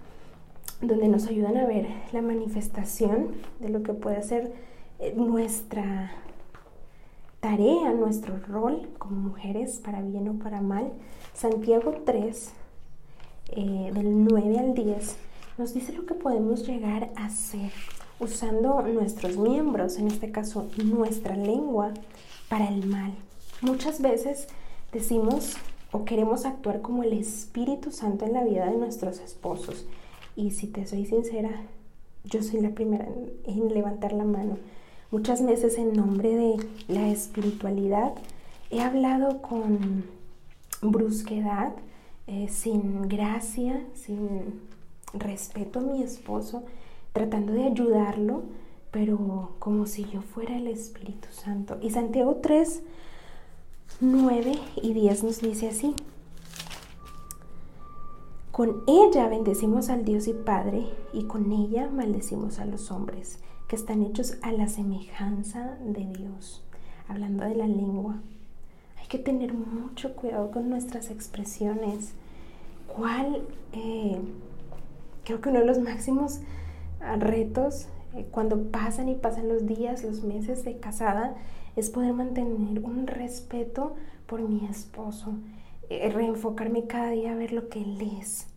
donde 0.80 1.08
nos 1.08 1.26
ayudan 1.26 1.56
a 1.56 1.66
ver 1.66 1.88
la 2.12 2.22
manifestación 2.22 3.32
de 3.60 3.68
lo 3.68 3.82
que 3.82 3.94
puede 3.94 4.22
ser 4.22 4.52
eh, 4.98 5.12
nuestra 5.16 6.12
tarea, 7.40 7.92
nuestro 7.92 8.38
rol 8.38 8.88
como 8.98 9.16
mujeres, 9.16 9.80
para 9.84 10.02
bien 10.02 10.28
o 10.28 10.34
para 10.34 10.60
mal. 10.60 10.92
Santiago 11.34 12.02
3, 12.04 12.52
eh, 13.50 13.90
del 13.92 14.24
9 14.24 14.58
al 14.58 14.74
10, 14.74 15.16
nos 15.56 15.74
dice 15.74 15.92
lo 15.92 16.06
que 16.06 16.14
podemos 16.14 16.66
llegar 16.66 17.10
a 17.16 17.26
hacer 17.26 17.72
usando 18.20 18.82
nuestros 18.82 19.36
miembros, 19.36 19.98
en 19.98 20.08
este 20.08 20.30
caso 20.30 20.68
nuestra 20.84 21.36
lengua, 21.36 21.92
para 22.48 22.68
el 22.68 22.86
mal. 22.86 23.14
Muchas 23.60 24.00
veces 24.00 24.48
decimos 24.92 25.56
o 25.92 26.04
queremos 26.04 26.44
actuar 26.44 26.80
como 26.80 27.02
el 27.02 27.12
Espíritu 27.12 27.90
Santo 27.90 28.24
en 28.24 28.32
la 28.32 28.44
vida 28.44 28.66
de 28.66 28.76
nuestros 28.76 29.20
esposos. 29.20 29.86
Y 30.38 30.52
si 30.52 30.68
te 30.68 30.86
soy 30.86 31.04
sincera, 31.04 31.50
yo 32.24 32.42
soy 32.42 32.60
la 32.60 32.70
primera 32.70 33.06
en 33.44 33.74
levantar 33.74 34.12
la 34.12 34.24
mano 34.24 34.56
Muchas 35.10 35.42
veces 35.42 35.78
en 35.78 35.94
nombre 35.94 36.34
de 36.34 36.56
la 36.86 37.08
espiritualidad 37.08 38.12
he 38.68 38.82
hablado 38.82 39.40
con 39.40 40.04
brusquedad, 40.82 41.72
eh, 42.26 42.48
sin 42.50 43.08
gracia, 43.08 43.82
sin 43.94 44.60
respeto 45.14 45.78
a 45.78 45.82
mi 45.82 46.02
esposo, 46.02 46.62
tratando 47.14 47.54
de 47.54 47.64
ayudarlo, 47.64 48.42
pero 48.90 49.54
como 49.58 49.86
si 49.86 50.04
yo 50.04 50.20
fuera 50.20 50.58
el 50.58 50.66
Espíritu 50.66 51.28
Santo. 51.30 51.78
Y 51.80 51.88
Santiago 51.88 52.40
3, 52.42 52.82
9 54.02 54.58
y 54.82 54.92
10 54.92 55.24
nos 55.24 55.40
dice 55.40 55.68
así. 55.68 55.94
Con 58.58 58.82
ella 58.88 59.28
bendecimos 59.28 59.88
al 59.88 60.04
Dios 60.04 60.26
y 60.26 60.32
Padre 60.32 60.88
y 61.12 61.26
con 61.26 61.52
ella 61.52 61.88
maldecimos 61.88 62.58
a 62.58 62.64
los 62.64 62.90
hombres 62.90 63.38
que 63.68 63.76
están 63.76 64.02
hechos 64.02 64.36
a 64.42 64.50
la 64.50 64.66
semejanza 64.66 65.78
de 65.84 66.04
Dios. 66.06 66.64
Hablando 67.06 67.44
de 67.44 67.54
la 67.54 67.68
lengua, 67.68 68.16
hay 69.00 69.06
que 69.06 69.20
tener 69.20 69.54
mucho 69.54 70.16
cuidado 70.16 70.50
con 70.50 70.68
nuestras 70.70 71.12
expresiones. 71.12 72.14
¿Cuál? 72.88 73.46
Eh, 73.74 74.18
creo 75.22 75.40
que 75.40 75.50
uno 75.50 75.60
de 75.60 75.64
los 75.64 75.78
máximos 75.78 76.40
retos 77.20 77.86
eh, 78.16 78.26
cuando 78.28 78.72
pasan 78.72 79.08
y 79.08 79.14
pasan 79.14 79.48
los 79.48 79.66
días, 79.66 80.02
los 80.02 80.24
meses 80.24 80.64
de 80.64 80.78
casada, 80.78 81.36
es 81.76 81.90
poder 81.90 82.12
mantener 82.12 82.82
un 82.82 83.06
respeto 83.06 83.94
por 84.26 84.40
mi 84.40 84.66
esposo, 84.66 85.34
reenfocarme 85.88 86.86
cada 86.86 87.10
día 87.10 87.32
a 87.32 87.36
ver 87.36 87.52
lo 87.52 87.68
que 87.68 87.80
él 87.80 87.98
es 88.20 88.48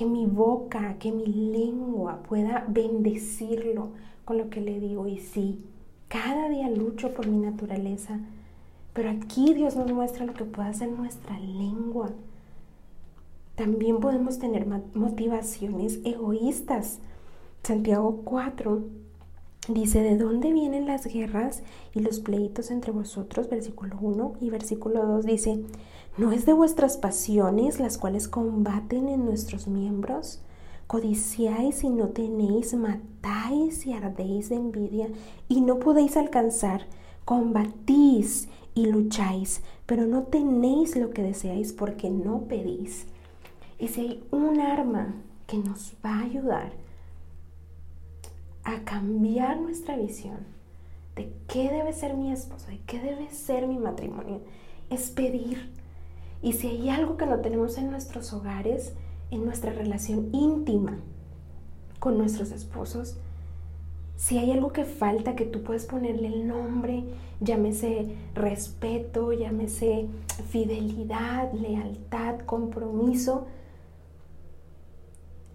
que 0.00 0.06
mi 0.06 0.24
boca, 0.24 0.96
que 0.98 1.12
mi 1.12 1.26
lengua 1.26 2.22
pueda 2.22 2.64
bendecirlo 2.68 3.90
con 4.24 4.38
lo 4.38 4.48
que 4.48 4.62
le 4.62 4.80
digo. 4.80 5.06
Y 5.06 5.18
sí, 5.18 5.62
cada 6.08 6.48
día 6.48 6.70
lucho 6.70 7.12
por 7.12 7.26
mi 7.26 7.38
naturaleza, 7.38 8.18
pero 8.94 9.10
aquí 9.10 9.52
Dios 9.52 9.76
nos 9.76 9.92
muestra 9.92 10.24
lo 10.24 10.32
que 10.32 10.44
puede 10.44 10.70
hacer 10.70 10.90
nuestra 10.90 11.38
lengua. 11.38 12.10
También 13.56 14.00
podemos 14.00 14.38
tener 14.38 14.66
motivaciones 14.94 16.00
egoístas. 16.04 17.00
Santiago 17.62 18.22
4 18.24 18.82
dice, 19.68 20.00
¿de 20.00 20.16
dónde 20.16 20.50
vienen 20.52 20.86
las 20.86 21.04
guerras 21.04 21.62
y 21.94 22.00
los 22.00 22.20
pleitos 22.20 22.70
entre 22.70 22.90
vosotros? 22.90 23.50
Versículo 23.50 23.98
1 24.00 24.36
y 24.40 24.48
versículo 24.48 25.04
2 25.04 25.26
dice, 25.26 25.62
¿No 26.20 26.32
es 26.32 26.44
de 26.44 26.52
vuestras 26.52 26.98
pasiones 26.98 27.80
las 27.80 27.96
cuales 27.96 28.28
combaten 28.28 29.08
en 29.08 29.24
nuestros 29.24 29.66
miembros? 29.66 30.42
Codiciáis 30.86 31.82
y 31.82 31.88
no 31.88 32.08
tenéis, 32.08 32.74
matáis 32.74 33.86
y 33.86 33.94
ardéis 33.94 34.50
de 34.50 34.56
envidia 34.56 35.08
y 35.48 35.62
no 35.62 35.78
podéis 35.78 36.18
alcanzar, 36.18 36.82
combatís 37.24 38.50
y 38.74 38.84
lucháis, 38.84 39.62
pero 39.86 40.04
no 40.04 40.24
tenéis 40.24 40.94
lo 40.94 41.08
que 41.08 41.22
deseáis 41.22 41.72
porque 41.72 42.10
no 42.10 42.42
pedís. 42.42 43.06
Y 43.78 43.88
si 43.88 44.00
hay 44.02 44.24
un 44.30 44.60
arma 44.60 45.14
que 45.46 45.56
nos 45.56 45.94
va 46.04 46.18
a 46.18 46.24
ayudar 46.24 46.72
a 48.64 48.84
cambiar 48.84 49.58
nuestra 49.58 49.96
visión 49.96 50.40
de 51.16 51.32
qué 51.48 51.70
debe 51.70 51.94
ser 51.94 52.12
mi 52.12 52.30
esposo, 52.30 52.66
de 52.66 52.78
qué 52.80 53.00
debe 53.00 53.30
ser 53.30 53.66
mi 53.66 53.78
matrimonio, 53.78 54.42
es 54.90 55.08
pedir 55.10 55.79
y 56.42 56.54
si 56.54 56.68
hay 56.68 56.88
algo 56.90 57.16
que 57.16 57.26
no 57.26 57.40
tenemos 57.40 57.76
en 57.78 57.90
nuestros 57.90 58.32
hogares, 58.32 58.94
en 59.30 59.44
nuestra 59.44 59.72
relación 59.72 60.30
íntima 60.32 60.98
con 61.98 62.16
nuestros 62.16 62.50
esposos, 62.50 63.16
si 64.16 64.38
hay 64.38 64.52
algo 64.52 64.72
que 64.72 64.84
falta 64.84 65.34
que 65.34 65.46
tú 65.46 65.62
puedes 65.62 65.86
ponerle 65.86 66.28
el 66.28 66.46
nombre, 66.46 67.04
llámese 67.40 68.14
respeto, 68.34 69.32
llámese 69.32 70.08
fidelidad, 70.50 71.52
lealtad, 71.52 72.40
compromiso, 72.40 73.46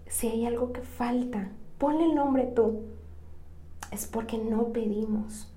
si 0.08 0.28
hay 0.28 0.46
algo 0.46 0.72
que 0.72 0.82
falta, 0.82 1.50
ponle 1.78 2.06
el 2.06 2.14
nombre 2.14 2.44
tú. 2.44 2.82
Es 3.90 4.06
porque 4.06 4.38
no 4.38 4.72
pedimos. 4.72 5.52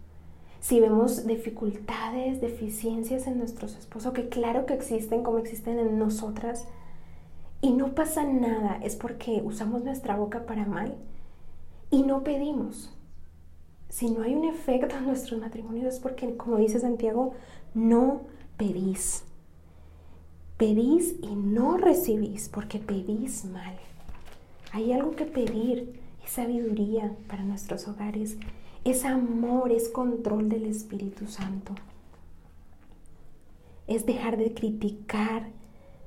Si 0.59 0.79
vemos 0.79 1.25
dificultades, 1.25 2.41
deficiencias 2.41 3.27
en 3.27 3.37
nuestros 3.37 3.75
esposos, 3.75 4.13
que 4.13 4.29
claro 4.29 4.65
que 4.65 4.73
existen 4.73 5.23
como 5.23 5.37
existen 5.37 5.79
en 5.79 5.97
nosotras, 5.97 6.67
y 7.61 7.71
no 7.71 7.93
pasa 7.93 8.23
nada, 8.23 8.79
es 8.81 8.95
porque 8.95 9.41
usamos 9.43 9.83
nuestra 9.83 10.15
boca 10.15 10.45
para 10.45 10.65
mal 10.65 10.95
y 11.89 12.03
no 12.03 12.23
pedimos. 12.23 12.95
Si 13.89 14.09
no 14.09 14.23
hay 14.23 14.35
un 14.35 14.45
efecto 14.45 14.95
en 14.95 15.07
nuestros 15.07 15.41
matrimonios 15.41 15.95
es 15.95 15.99
porque, 15.99 16.37
como 16.37 16.57
dice 16.57 16.79
Santiago, 16.79 17.33
no 17.73 18.21
pedís. 18.55 19.23
Pedís 20.57 21.15
y 21.21 21.35
no 21.35 21.77
recibís 21.77 22.49
porque 22.49 22.79
pedís 22.79 23.45
mal. 23.45 23.77
Hay 24.71 24.93
algo 24.93 25.15
que 25.15 25.25
pedir, 25.25 25.99
es 26.23 26.31
sabiduría 26.31 27.15
para 27.27 27.43
nuestros 27.43 27.87
hogares, 27.87 28.37
es 28.83 29.05
amor, 29.05 29.71
es 29.71 29.89
control 29.89 30.49
del 30.49 30.65
Espíritu 30.65 31.27
Santo. 31.27 31.73
Es 33.87 34.05
dejar 34.05 34.37
de 34.37 34.53
criticar, 34.53 35.49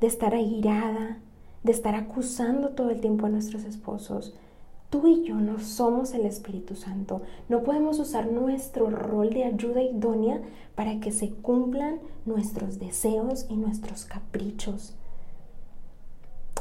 de 0.01 0.07
estar 0.07 0.35
airada, 0.35 1.19
de 1.63 1.73
estar 1.73 1.95
acusando 1.95 2.71
todo 2.71 2.91
el 2.91 3.01
tiempo 3.01 3.27
a 3.27 3.29
nuestros 3.29 3.65
esposos. 3.65 4.35
Tú 4.91 5.07
y 5.07 5.25
yo 5.25 5.37
no 5.37 5.59
somos 5.59 6.13
el 6.13 6.27
Espíritu 6.27 6.77
Santo. 6.77 7.23
No 7.49 7.63
podemos 7.63 7.99
usar 7.99 8.31
nuestro 8.31 8.91
rol 8.91 9.31
de 9.31 9.45
ayuda 9.45 9.83
idónea 9.83 10.43
para 10.75 11.01
que 11.01 11.13
se 11.13 11.31
cumplan 11.31 11.99
nuestros 12.27 12.79
deseos 12.79 13.47
y 13.49 13.57
nuestros 13.57 14.05
caprichos. 14.05 14.95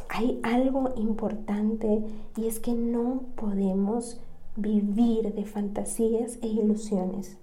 Hay 0.08 0.40
algo 0.44 0.94
importante 0.98 2.04
y 2.38 2.48
es 2.48 2.60
que 2.60 2.74
no 2.74 3.24
podemos 3.36 4.20
vivir 4.56 5.34
de 5.34 5.46
fantasías 5.46 6.38
e 6.42 6.48
ilusiones. 6.48 7.38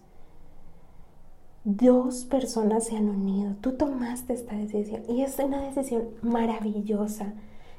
Dos 1.64 2.25
personas 2.25 2.87
se 2.87 2.97
han 2.97 3.09
unido, 3.09 3.55
tú 3.61 3.73
tomaste 3.73 4.33
esta 4.33 4.57
decisión 4.57 5.03
y 5.09 5.23
es 5.23 5.38
una 5.38 5.62
decisión 5.62 6.09
maravillosa. 6.23 7.35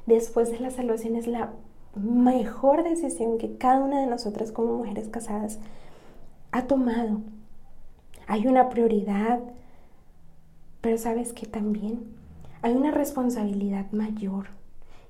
Después 0.06 0.50
de 0.50 0.60
la 0.60 0.70
salvación 0.70 1.16
es 1.16 1.26
la 1.26 1.52
mejor 1.94 2.84
decisión 2.84 3.38
que 3.38 3.56
cada 3.56 3.80
una 3.80 4.00
de 4.00 4.06
nosotras 4.06 4.52
como 4.52 4.76
mujeres 4.76 5.08
casadas 5.08 5.58
ha 6.52 6.66
tomado. 6.66 7.20
Hay 8.26 8.46
una 8.46 8.68
prioridad, 8.68 9.40
pero 10.80 10.98
sabes 10.98 11.32
que 11.32 11.46
también 11.46 12.16
hay 12.62 12.74
una 12.74 12.90
responsabilidad 12.90 13.90
mayor 13.92 14.48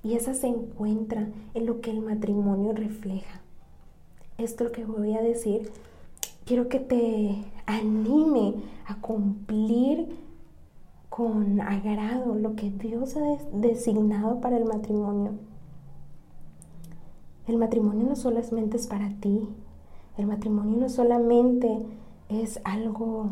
y 0.02 0.14
esa 0.14 0.33
se 0.33 0.46
encuentra 0.46 1.28
en 1.52 1.66
lo 1.66 1.80
que 1.80 1.90
el 1.90 2.00
matrimonio 2.00 2.72
refleja 2.72 3.42
esto 4.42 4.72
que 4.72 4.85
voy 4.85 5.14
a 5.14 5.22
decir, 5.22 5.70
quiero 6.44 6.68
que 6.68 6.81
te 6.81 7.44
anime 7.66 8.55
a 8.87 9.00
cumplir 9.00 10.09
con 11.09 11.61
agrado 11.61 12.35
lo 12.35 12.57
que 12.57 12.70
Dios 12.70 13.16
ha 13.16 13.38
designado 13.53 14.40
para 14.40 14.57
el 14.57 14.64
matrimonio. 14.64 15.33
El 17.46 17.57
matrimonio 17.57 18.07
no 18.07 18.16
solamente 18.16 18.76
es 18.76 18.87
para 18.87 19.11
ti, 19.20 19.48
el 20.16 20.26
matrimonio 20.26 20.76
no 20.79 20.88
solamente 20.88 21.79
es 22.29 22.61
algo 22.64 23.31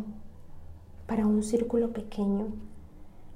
para 1.06 1.26
un 1.26 1.42
círculo 1.42 1.92
pequeño. 1.92 2.46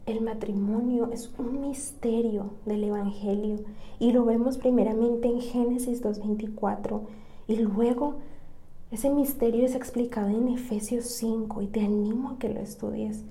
El 0.07 0.21
matrimonio 0.21 1.11
es 1.13 1.33
un 1.39 1.61
misterio 1.61 2.51
del 2.67 2.83
Evangelio 2.85 3.61
y 4.01 4.11
lo 4.11 4.25
vemos 4.25 4.59
primeramente 4.59 5.29
en 5.29 5.41
Génesis 5.41 6.03
2.24 6.03 7.03
y 7.53 7.57
luego 7.57 8.15
ese 8.91 9.11
misterio 9.11 9.67
es 9.67 9.75
explicado 9.75 10.29
en 10.29 10.49
Efesios 10.49 11.05
5 11.05 11.61
y 11.63 11.67
te 11.67 11.81
animo 11.81 12.31
a 12.31 12.39
que 12.39 12.49
lo 12.49 12.61
estudies. 12.61 13.25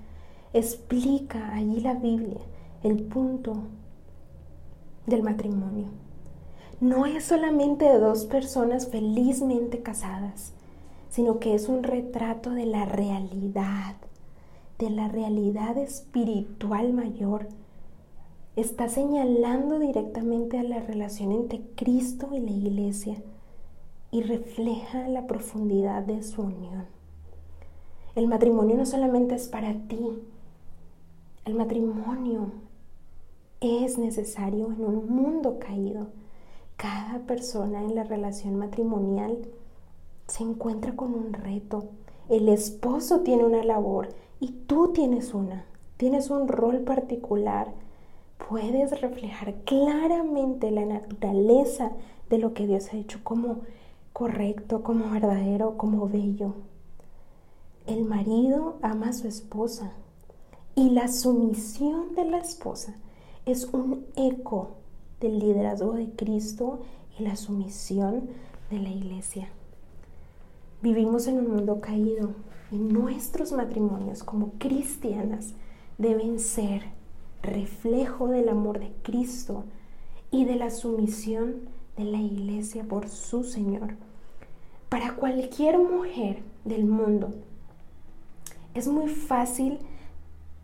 Explica 0.54 1.54
allí 1.54 1.80
la 1.80 1.96
Biblia 1.96 2.42
el 2.84 3.02
punto 3.02 3.54
del 5.08 5.24
matrimonio. 5.24 5.88
No 6.80 7.06
es 7.06 7.26
solamente 7.26 7.86
de 7.86 7.98
dos 7.98 8.26
personas 8.26 8.88
felizmente 8.88 9.82
casadas, 9.82 10.54
sino 11.10 11.40
que 11.40 11.56
es 11.56 11.68
un 11.68 11.84
retrato 11.84 12.52
de 12.52 12.66
la 12.66 12.86
realidad, 12.86 13.96
de 14.78 14.90
la 14.92 15.08
realidad 15.08 15.78
espiritual 15.78 16.94
mayor. 16.94 17.48
Está 18.56 18.88
señalando 18.88 19.80
directamente 19.80 20.60
a 20.60 20.64
la 20.64 20.80
relación 20.80 21.32
entre 21.32 21.62
Cristo 21.76 22.30
y 22.34 22.40
la 22.40 22.52
iglesia 22.52 23.18
y 24.12 24.21
refleja 24.21 25.08
la 25.08 25.26
profundidad 25.26 26.04
de 26.04 26.21
su 26.21 26.41
unión. 26.41 26.86
El 28.13 28.28
matrimonio 28.28 28.76
no 28.76 28.86
solamente 28.86 29.36
es 29.36 29.47
para 29.47 29.74
ti, 29.88 30.21
el 31.45 31.56
matrimonio 31.56 32.52
es 33.62 33.97
necesario 33.97 34.71
en 34.71 34.84
un 34.84 35.10
mundo 35.10 35.58
caído. 35.60 36.08
Cada 36.78 37.19
persona 37.26 37.82
en 37.82 37.95
la 37.95 38.04
relación 38.04 38.58
matrimonial 38.58 39.38
se 40.28 40.43
encuentra 40.43 40.95
con 40.95 41.13
un 41.13 41.34
reto. 41.34 41.89
El 42.30 42.50
esposo 42.50 43.21
tiene 43.21 43.43
una 43.43 43.63
labor 43.63 44.10
y 44.39 44.52
tú 44.67 44.93
tienes 44.93 45.34
una. 45.34 45.65
Tienes 45.97 46.30
un 46.30 46.47
rol 46.47 46.80
particular. 46.82 47.74
Puedes 48.50 49.00
reflejar 49.00 49.56
claramente 49.63 50.69
la 50.71 50.86
naturaleza 50.86 51.91
de 52.30 52.39
lo 52.39 52.54
que 52.54 52.67
Dios 52.67 52.93
ha 52.93 52.97
hecho 52.97 53.19
como 53.24 53.62
correcto, 54.13 54.84
como 54.84 55.10
verdadero, 55.10 55.78
como 55.78 56.08
bello. 56.08 56.54
El 57.88 58.06
marido 58.06 58.78
ama 58.82 59.10
a 59.10 59.13
su 59.13 59.28
esposa 59.28 59.91
y 60.76 60.89
la 60.91 61.08
sumisión 61.08 62.15
de 62.15 62.26
la 62.26 62.38
esposa 62.38 62.95
es 63.45 63.65
un 63.74 64.06
eco 64.15 64.69
del 65.19 65.39
liderazgo 65.39 65.93
de 65.93 66.10
Cristo 66.12 66.80
y 67.17 67.24
la 67.24 67.36
sumisión 67.36 68.30
de 68.69 68.80
la 68.80 68.89
iglesia. 68.89 69.50
Vivimos 70.82 71.28
en 71.28 71.39
un 71.39 71.52
mundo 71.52 71.82
caído 71.82 72.32
y 72.71 72.78
nuestros 72.78 73.52
matrimonios 73.52 74.24
como 74.24 74.54
cristianas 74.58 75.54
deben 75.97 76.39
ser 76.39 76.84
reflejo 77.41 78.28
del 78.28 78.50
amor 78.50 78.80
de 78.80 78.91
Cristo 79.04 79.63
y 80.32 80.45
de 80.45 80.56
la 80.56 80.69
sumisión 80.69 81.56
de 81.98 82.04
la 82.04 82.18
iglesia 82.18 82.84
por 82.84 83.08
su 83.10 83.44
Señor. 83.44 83.96
Para 84.90 85.16
cualquier 85.16 85.78
mujer 85.78 86.44
del 86.66 86.86
mundo 86.86 87.34
es 88.74 88.88
muy 88.88 89.08
fácil 89.08 89.80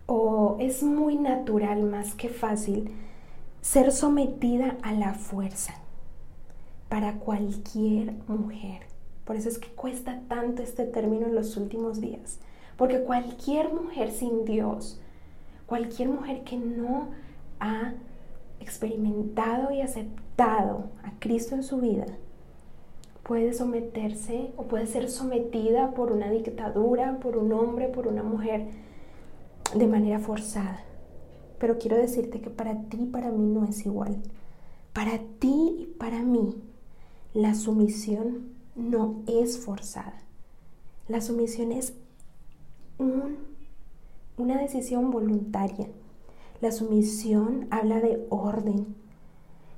o 0.06 0.58
es 0.60 0.84
muy 0.84 1.16
natural 1.16 1.84
más 1.84 2.16
que 2.16 2.30
fácil 2.30 2.92
ser 3.62 3.92
sometida 3.92 4.78
a 4.82 4.94
la 4.94 5.14
fuerza 5.14 5.74
para 6.90 7.16
cualquier 7.16 8.14
mujer. 8.28 8.84
Por 9.26 9.36
eso 9.36 9.50
es 9.50 9.58
que 9.58 9.68
cuesta 9.68 10.22
tanto 10.30 10.62
este 10.62 10.86
término 10.86 11.28
en 11.28 11.36
los 11.36 11.58
últimos 11.58 12.00
días. 12.00 12.40
Porque 12.78 13.02
cualquier 13.02 13.74
mujer 13.74 14.12
sin 14.12 14.46
Dios, 14.46 15.02
cualquier 15.66 16.10
mujer 16.10 16.44
que 16.44 16.56
no 16.56 17.10
ha 17.60 17.94
experimentado 18.60 19.72
y 19.72 19.82
aceptado 19.82 20.90
a 21.04 21.12
Cristo 21.20 21.56
en 21.56 21.64
su 21.64 21.78
vida, 21.78 22.06
puede 23.24 23.54
someterse 23.54 24.52
o 24.56 24.64
puede 24.64 24.88
ser 24.88 25.10
sometida 25.10 25.92
por 25.92 26.12
una 26.12 26.32
dictadura, 26.32 27.20
por 27.20 27.38
un 27.38 27.52
hombre, 27.52 27.90
por 27.90 28.08
una 28.08 28.24
mujer, 28.24 28.68
de 29.76 29.88
manera 29.88 30.20
forzada. 30.20 30.82
Pero 31.60 31.78
quiero 31.78 31.98
decirte 31.98 32.40
que 32.40 32.50
para 32.50 32.84
ti 32.84 32.98
y 33.02 33.06
para 33.06 33.32
mí 33.32 33.46
no 33.46 33.66
es 33.66 33.86
igual. 33.86 34.18
Para 34.94 35.20
ti 35.40 35.76
y 35.80 35.86
para 36.00 36.22
mí, 36.24 36.56
la 37.34 37.54
sumisión 37.54 38.54
no 38.76 39.22
es 39.28 39.60
forzada. 39.60 40.22
La 41.08 41.22
sumisión 41.22 41.72
es 41.72 41.94
una 44.38 44.58
decisión 44.58 45.12
voluntaria. 45.12 45.88
La 46.60 46.72
sumisión 46.72 47.68
habla 47.70 48.00
de 48.00 48.26
orden. 48.30 48.96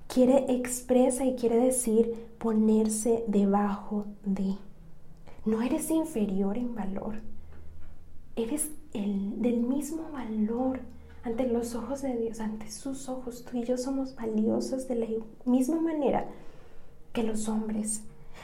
Quiere 0.08 0.46
expresa 0.54 1.26
y 1.26 1.36
quiere 1.36 1.58
decir 1.58 2.14
ponerse 2.38 3.26
debajo 3.28 4.06
de. 4.24 4.56
No 5.46 5.62
eres 5.62 5.92
inferior 5.92 6.58
en 6.58 6.76
valor. 6.76 7.16
Eres 8.38 8.72
el, 8.94 9.42
del 9.42 9.58
mismo 9.58 10.10
valor 10.14 10.80
ante 11.24 11.48
los 11.48 11.76
ojos 11.76 12.02
de 12.02 12.16
Dios, 12.16 12.40
ante 12.40 12.72
sus 12.72 13.10
ojos. 13.10 13.44
Tú 13.44 13.58
y 13.58 13.66
yo 13.66 13.78
somos 13.78 14.16
valiosos 14.16 14.88
de 14.88 14.96
la 14.96 15.08
misma 15.44 15.82
manera 15.82 16.28
que 17.12 17.24
los 17.24 17.50
hombres. 17.50 18.04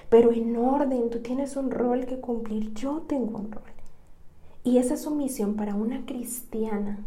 Pero 0.09 0.33
en 0.33 0.57
orden, 0.57 1.09
tú 1.09 1.19
tienes 1.19 1.55
un 1.55 1.71
rol 1.71 2.05
que 2.05 2.19
cumplir, 2.19 2.73
yo 2.73 3.03
tengo 3.07 3.39
un 3.39 3.51
rol. 3.53 3.63
Y 4.65 4.77
esa 4.77 4.97
sumisión 4.97 5.55
para 5.55 5.73
una 5.73 6.05
cristiana 6.05 6.99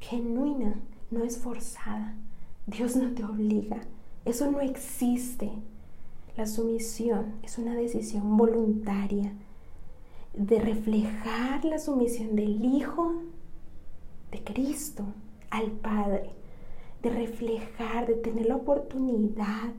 genuina, 0.00 0.80
no 1.10 1.24
es 1.24 1.38
forzada. 1.38 2.14
Dios 2.66 2.96
no 2.96 3.12
te 3.14 3.24
obliga. 3.24 3.80
Eso 4.24 4.50
no 4.50 4.60
existe. 4.60 5.50
La 6.36 6.46
sumisión 6.46 7.34
es 7.42 7.58
una 7.58 7.74
decisión 7.74 8.36
voluntaria. 8.36 9.32
de 10.34 10.60
reflejar 10.60 11.64
la 11.64 11.78
sumisión 11.78 12.36
del 12.36 12.62
Hijo 12.62 13.22
de 14.30 14.44
Cristo 14.44 15.02
al 15.48 15.70
Padre, 15.70 16.28
de 17.02 17.08
reflejar, 17.08 18.06
de 18.06 18.16
tener 18.16 18.44
la 18.44 18.56
oportunidad 18.56 19.72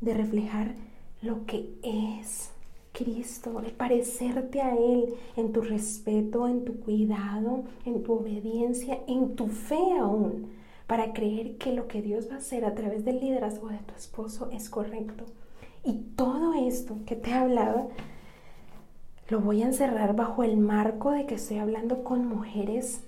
de 0.00 0.14
reflejar 0.14 0.74
lo 1.22 1.44
que 1.46 1.74
es 1.82 2.50
Cristo, 2.92 3.60
de 3.60 3.70
parecerte 3.70 4.60
a 4.60 4.74
Él 4.74 5.14
en 5.36 5.52
tu 5.52 5.60
respeto, 5.60 6.48
en 6.48 6.64
tu 6.64 6.80
cuidado, 6.80 7.64
en 7.84 8.02
tu 8.02 8.14
obediencia, 8.14 8.98
en 9.06 9.36
tu 9.36 9.48
fe 9.48 9.98
aún, 9.98 10.50
para 10.86 11.12
creer 11.12 11.56
que 11.56 11.72
lo 11.72 11.86
que 11.86 12.02
Dios 12.02 12.28
va 12.30 12.34
a 12.34 12.38
hacer 12.38 12.64
a 12.64 12.74
través 12.74 13.04
del 13.04 13.20
liderazgo 13.20 13.68
de 13.68 13.78
tu 13.78 13.94
esposo 13.94 14.50
es 14.52 14.68
correcto. 14.68 15.24
Y 15.84 15.94
todo 16.16 16.54
esto 16.54 16.98
que 17.06 17.16
te 17.16 17.30
he 17.30 17.34
hablado, 17.34 17.90
lo 19.28 19.40
voy 19.40 19.62
a 19.62 19.66
encerrar 19.66 20.16
bajo 20.16 20.42
el 20.42 20.56
marco 20.56 21.12
de 21.12 21.26
que 21.26 21.36
estoy 21.36 21.58
hablando 21.58 22.02
con 22.02 22.26
mujeres 22.26 23.02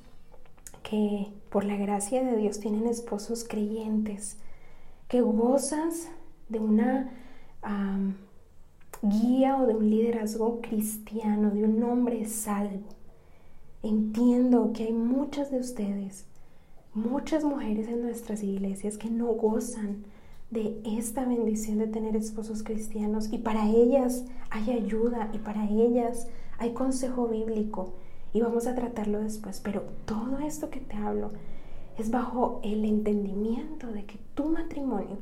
que 0.82 1.32
por 1.50 1.64
la 1.64 1.76
gracia 1.76 2.22
de 2.22 2.36
Dios 2.36 2.60
tienen 2.60 2.86
esposos 2.86 3.44
creyentes, 3.44 4.38
que 5.08 5.20
gozas 5.20 6.08
de 6.48 6.60
una 6.60 7.10
guía 9.00 9.56
o 9.56 9.66
de 9.66 9.74
un 9.74 9.88
liderazgo 9.88 10.60
cristiano, 10.60 11.50
de 11.50 11.64
un 11.64 11.82
hombre 11.82 12.26
salvo. 12.26 12.88
Entiendo 13.82 14.72
que 14.72 14.84
hay 14.84 14.92
muchas 14.92 15.50
de 15.50 15.58
ustedes, 15.58 16.24
muchas 16.94 17.42
mujeres 17.42 17.88
en 17.88 18.02
nuestras 18.02 18.42
iglesias 18.42 18.98
que 18.98 19.10
no 19.10 19.26
gozan 19.26 20.04
de 20.50 20.80
esta 20.84 21.24
bendición 21.24 21.78
de 21.78 21.86
tener 21.86 22.14
esposos 22.14 22.62
cristianos 22.62 23.32
y 23.32 23.38
para 23.38 23.68
ellas 23.68 24.24
hay 24.50 24.70
ayuda 24.70 25.30
y 25.32 25.38
para 25.38 25.64
ellas 25.64 26.28
hay 26.58 26.74
consejo 26.74 27.26
bíblico 27.26 27.94
y 28.34 28.40
vamos 28.40 28.66
a 28.66 28.74
tratarlo 28.74 29.20
después, 29.20 29.60
pero 29.64 29.82
todo 30.04 30.38
esto 30.38 30.70
que 30.70 30.80
te 30.80 30.96
hablo 30.96 31.32
es 31.98 32.10
bajo 32.10 32.60
el 32.62 32.84
entendimiento 32.84 33.86
de 33.88 34.04
que 34.04 34.18
tu 34.34 34.44
matrimonio 34.44 35.18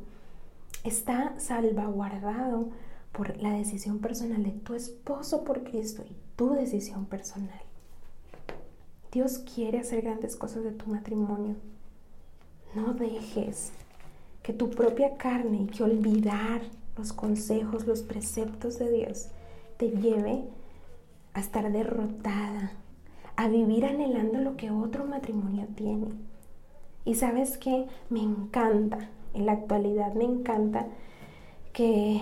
está 0.83 1.33
salvaguardado 1.39 2.69
por 3.11 3.37
la 3.37 3.53
decisión 3.53 3.99
personal 3.99 4.43
de 4.43 4.51
tu 4.51 4.73
esposo 4.73 5.43
por 5.43 5.63
Cristo 5.63 6.03
y 6.09 6.15
tu 6.35 6.53
decisión 6.53 7.05
personal. 7.05 7.61
Dios 9.11 9.39
quiere 9.39 9.79
hacer 9.79 10.03
grandes 10.03 10.35
cosas 10.35 10.63
de 10.63 10.71
tu 10.71 10.89
matrimonio. 10.89 11.55
No 12.73 12.93
dejes 12.93 13.71
que 14.41 14.53
tu 14.53 14.69
propia 14.69 15.17
carne 15.17 15.63
y 15.63 15.67
que 15.67 15.83
olvidar 15.83 16.61
los 16.97 17.11
consejos, 17.11 17.85
los 17.85 18.01
preceptos 18.01 18.79
de 18.79 18.91
Dios 18.91 19.27
te 19.77 19.89
lleve 19.89 20.45
a 21.33 21.39
estar 21.39 21.71
derrotada, 21.71 22.71
a 23.35 23.47
vivir 23.47 23.85
anhelando 23.85 24.39
lo 24.39 24.55
que 24.55 24.71
otro 24.71 25.05
matrimonio 25.05 25.67
tiene. 25.75 26.07
Y 27.03 27.15
sabes 27.15 27.57
que 27.57 27.87
me 28.09 28.21
encanta, 28.21 29.09
en 29.33 29.45
la 29.45 29.53
actualidad 29.53 30.13
me 30.13 30.25
encanta 30.25 30.87
que 31.73 32.21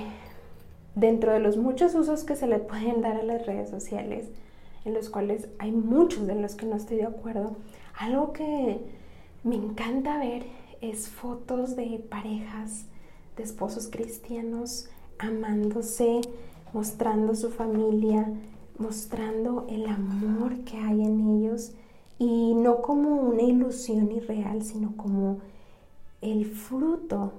dentro 0.99 1.31
de 1.31 1.39
los 1.39 1.57
muchos 1.57 1.95
usos 1.95 2.23
que 2.23 2.35
se 2.35 2.47
le 2.47 2.59
pueden 2.59 3.01
dar 3.01 3.17
a 3.17 3.23
las 3.23 3.45
redes 3.45 3.69
sociales, 3.69 4.29
en 4.85 4.93
los 4.93 5.09
cuales 5.09 5.47
hay 5.57 5.71
muchos 5.71 6.27
de 6.27 6.35
los 6.35 6.55
que 6.55 6.65
no 6.65 6.75
estoy 6.75 6.97
de 6.97 7.05
acuerdo, 7.05 7.55
algo 7.97 8.33
que 8.33 8.79
me 9.43 9.55
encanta 9.55 10.17
ver 10.17 10.45
es 10.81 11.09
fotos 11.09 11.75
de 11.75 12.03
parejas, 12.09 12.85
de 13.37 13.43
esposos 13.43 13.87
cristianos 13.87 14.89
amándose, 15.17 16.21
mostrando 16.73 17.35
su 17.35 17.49
familia, 17.49 18.31
mostrando 18.77 19.65
el 19.69 19.85
amor 19.87 20.59
que 20.59 20.77
hay 20.77 21.01
en 21.01 21.37
ellos 21.37 21.73
y 22.17 22.53
no 22.55 22.81
como 22.81 23.15
una 23.15 23.43
ilusión 23.43 24.11
irreal, 24.11 24.63
sino 24.63 24.95
como 24.95 25.39
el 26.21 26.45
fruto 26.45 27.33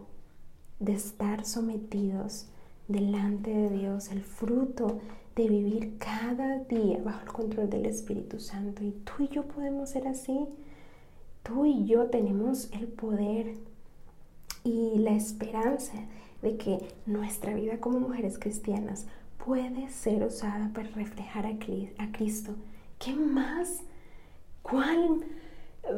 de 0.78 0.92
estar 0.92 1.44
sometidos 1.44 2.46
delante 2.90 3.50
de 3.50 3.70
Dios, 3.70 4.10
el 4.10 4.22
fruto 4.22 5.00
de 5.36 5.48
vivir 5.48 5.96
cada 5.98 6.58
día 6.64 7.00
bajo 7.02 7.22
el 7.22 7.32
control 7.32 7.70
del 7.70 7.86
Espíritu 7.86 8.40
Santo. 8.40 8.84
Y 8.84 8.90
tú 8.90 9.24
y 9.24 9.28
yo 9.28 9.44
podemos 9.44 9.90
ser 9.90 10.08
así. 10.08 10.46
Tú 11.42 11.66
y 11.66 11.86
yo 11.86 12.06
tenemos 12.06 12.70
el 12.72 12.88
poder 12.88 13.54
y 14.64 14.98
la 14.98 15.12
esperanza 15.12 15.94
de 16.42 16.56
que 16.56 16.78
nuestra 17.06 17.54
vida 17.54 17.78
como 17.78 18.00
mujeres 18.00 18.38
cristianas 18.38 19.06
puede 19.44 19.88
ser 19.88 20.22
usada 20.24 20.70
para 20.74 20.88
reflejar 20.90 21.46
a 21.46 21.58
Cristo. 22.12 22.54
¿Qué 22.98 23.14
más? 23.14 23.80
¿Cuál 24.62 25.24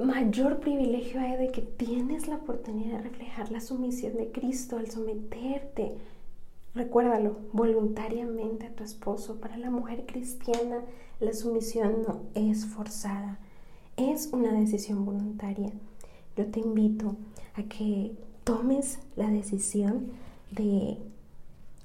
mayor 0.04 0.60
privilegio 0.60 1.20
hay 1.20 1.36
de 1.36 1.50
que 1.50 1.62
tienes 1.62 2.28
la 2.28 2.36
oportunidad 2.36 2.98
de 2.98 3.08
reflejar 3.08 3.50
la 3.50 3.60
sumisión 3.60 4.16
de 4.16 4.30
Cristo 4.30 4.76
al 4.76 4.90
someterte? 4.90 5.96
Recuérdalo 6.74 7.36
voluntariamente 7.52 8.66
a 8.66 8.74
tu 8.74 8.82
esposo. 8.82 9.40
Para 9.40 9.58
la 9.58 9.70
mujer 9.70 10.06
cristiana 10.06 10.82
la 11.20 11.34
sumisión 11.34 12.02
no 12.06 12.22
es 12.34 12.66
forzada, 12.66 13.38
es 13.96 14.30
una 14.32 14.52
decisión 14.52 15.04
voluntaria. 15.04 15.70
Yo 16.36 16.46
te 16.46 16.60
invito 16.60 17.16
a 17.54 17.62
que 17.64 18.16
tomes 18.44 18.98
la 19.16 19.28
decisión 19.28 20.06
de 20.50 20.98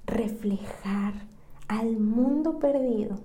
reflejar 0.05 1.13
al 1.67 1.97
mundo 1.97 2.59
perdido, 2.59 3.19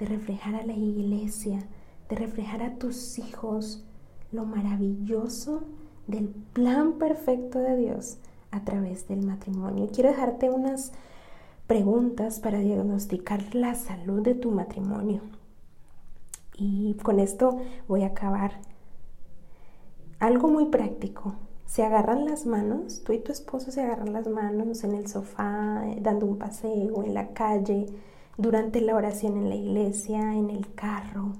de 0.00 0.06
reflejar 0.06 0.56
a 0.56 0.66
la 0.66 0.74
iglesia, 0.74 1.60
de 2.08 2.16
reflejar 2.16 2.62
a 2.62 2.74
tus 2.74 3.18
hijos 3.20 3.84
lo 4.32 4.44
maravilloso 4.44 5.62
del 6.08 6.28
plan 6.28 6.94
perfecto 6.94 7.60
de 7.60 7.76
Dios 7.76 8.18
a 8.54 8.64
través 8.64 9.08
del 9.08 9.26
matrimonio. 9.26 9.88
Quiero 9.92 10.10
dejarte 10.10 10.48
unas 10.48 10.92
preguntas 11.66 12.38
para 12.40 12.58
diagnosticar 12.58 13.54
la 13.54 13.74
salud 13.74 14.22
de 14.22 14.34
tu 14.34 14.50
matrimonio. 14.50 15.22
Y 16.56 16.94
con 17.02 17.18
esto 17.18 17.58
voy 17.88 18.04
a 18.04 18.08
acabar. 18.08 18.60
Algo 20.20 20.48
muy 20.48 20.66
práctico. 20.66 21.34
Se 21.66 21.82
agarran 21.82 22.26
las 22.26 22.46
manos, 22.46 23.02
tú 23.04 23.12
y 23.12 23.18
tu 23.18 23.32
esposo 23.32 23.72
se 23.72 23.82
agarran 23.82 24.12
las 24.12 24.28
manos 24.28 24.84
en 24.84 24.94
el 24.94 25.08
sofá, 25.08 25.82
eh, 25.86 25.98
dando 26.00 26.26
un 26.26 26.38
paseo, 26.38 27.02
en 27.02 27.14
la 27.14 27.28
calle, 27.28 27.86
durante 28.36 28.80
la 28.80 28.94
oración 28.94 29.36
en 29.36 29.48
la 29.48 29.56
iglesia, 29.56 30.34
en 30.34 30.50
el 30.50 30.72
carro. 30.74 31.32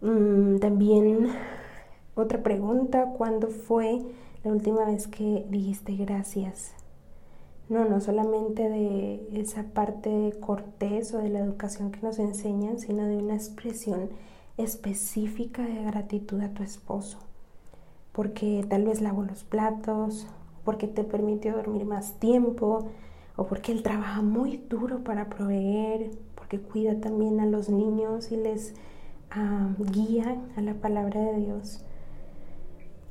Mm, 0.00 0.58
también 0.58 1.28
otra 2.16 2.42
pregunta, 2.42 3.12
¿cuándo 3.16 3.48
fue 3.48 4.02
la 4.44 4.52
última 4.52 4.84
vez 4.84 5.08
que 5.08 5.46
dijiste 5.48 5.96
gracias? 5.96 6.74
No, 7.70 7.86
no 7.86 8.00
solamente 8.00 8.68
de 8.68 9.26
esa 9.40 9.62
parte 9.62 10.34
cortés 10.38 11.14
o 11.14 11.18
de 11.18 11.30
la 11.30 11.38
educación 11.38 11.90
que 11.90 12.00
nos 12.02 12.18
enseñan, 12.18 12.78
sino 12.78 13.06
de 13.06 13.16
una 13.16 13.34
expresión 13.34 14.10
específica 14.58 15.62
de 15.62 15.82
gratitud 15.84 16.40
a 16.42 16.52
tu 16.52 16.62
esposo. 16.62 17.18
Porque 18.12 18.64
tal 18.68 18.84
vez 18.84 19.00
lavó 19.00 19.22
los 19.22 19.44
platos, 19.44 20.26
porque 20.62 20.86
te 20.86 21.04
permitió 21.04 21.56
dormir 21.56 21.86
más 21.86 22.20
tiempo, 22.20 22.90
o 23.36 23.46
porque 23.46 23.72
él 23.72 23.82
trabaja 23.82 24.20
muy 24.20 24.58
duro 24.68 25.02
para 25.02 25.30
proveer, 25.30 26.10
porque 26.34 26.60
cuida 26.60 27.00
también 27.00 27.40
a 27.40 27.46
los 27.46 27.70
niños 27.70 28.30
y 28.30 28.36
les 28.36 28.74
ah, 29.30 29.70
guía 29.78 30.36
a 30.56 30.60
la 30.60 30.74
palabra 30.74 31.20
de 31.20 31.38
Dios. 31.38 31.84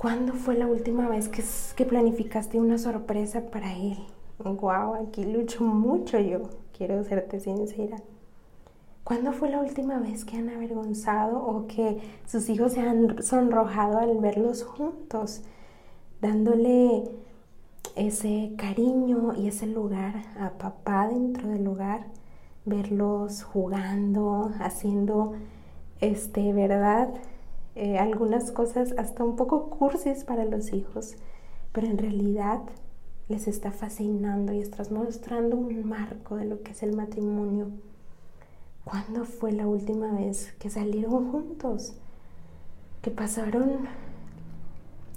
¿Cuándo 0.04 0.34
fue 0.34 0.54
la 0.54 0.66
última 0.66 1.08
vez 1.08 1.30
que, 1.30 1.86
planificaste 1.86 2.60
una 2.60 2.76
sorpresa 2.76 3.46
para 3.46 3.72
él? 3.72 3.96
Wow, 4.38 4.96
aquí 4.96 5.24
lucho 5.24 5.64
mucho 5.64 6.18
yo, 6.18 6.42
quiero 6.76 7.02
serte 7.04 7.40
sincera. 7.40 7.96
¿Cuándo 9.02 9.32
fue 9.32 9.48
la 9.48 9.60
última 9.60 9.98
vez 10.00 10.26
que 10.26 10.36
han 10.36 10.50
avergonzado 10.50 11.42
o 11.42 11.66
que 11.68 12.02
sus 12.26 12.50
hijos 12.50 12.74
se 12.74 12.82
han 12.82 13.22
sonrojado 13.22 13.96
al 13.96 14.18
verlos 14.18 14.62
juntos? 14.62 15.40
Dándole 16.20 17.04
ese 17.96 18.52
cariño 18.58 19.32
y 19.34 19.48
ese 19.48 19.66
lugar 19.66 20.16
a 20.38 20.50
papá 20.50 21.08
dentro 21.08 21.48
del 21.48 21.66
hogar, 21.66 22.08
verlos 22.66 23.42
jugando, 23.42 24.50
haciendo, 24.60 25.32
este, 26.02 26.52
¿verdad? 26.52 27.08
Eh, 27.76 27.98
algunas 27.98 28.52
cosas 28.52 28.94
hasta 28.98 29.24
un 29.24 29.34
poco 29.34 29.68
cursis 29.68 30.24
para 30.24 30.44
los 30.44 30.72
hijos, 30.72 31.16
pero 31.72 31.88
en 31.88 31.98
realidad 31.98 32.60
les 33.28 33.48
está 33.48 33.72
fascinando 33.72 34.52
y 34.52 34.60
estás 34.60 34.92
mostrando 34.92 35.56
un 35.56 35.88
marco 35.88 36.36
de 36.36 36.44
lo 36.44 36.62
que 36.62 36.72
es 36.72 36.82
el 36.82 36.94
matrimonio. 36.94 37.70
¿Cuándo 38.84 39.24
fue 39.24 39.50
la 39.52 39.66
última 39.66 40.12
vez 40.12 40.52
que 40.58 40.70
salieron 40.70 41.32
juntos? 41.32 41.94
Que 43.02 43.10
pasaron 43.10 43.88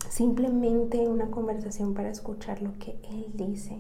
simplemente 0.09 1.07
una 1.07 1.29
conversación 1.29 1.93
para 1.93 2.09
escuchar 2.09 2.61
lo 2.61 2.73
que 2.79 2.97
él 3.03 3.27
dice. 3.35 3.77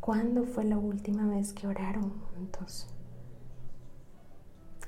¿Cuándo 0.00 0.44
fue 0.44 0.64
la 0.64 0.78
última 0.78 1.26
vez 1.26 1.52
que 1.52 1.66
oraron 1.66 2.12
juntos? 2.32 2.86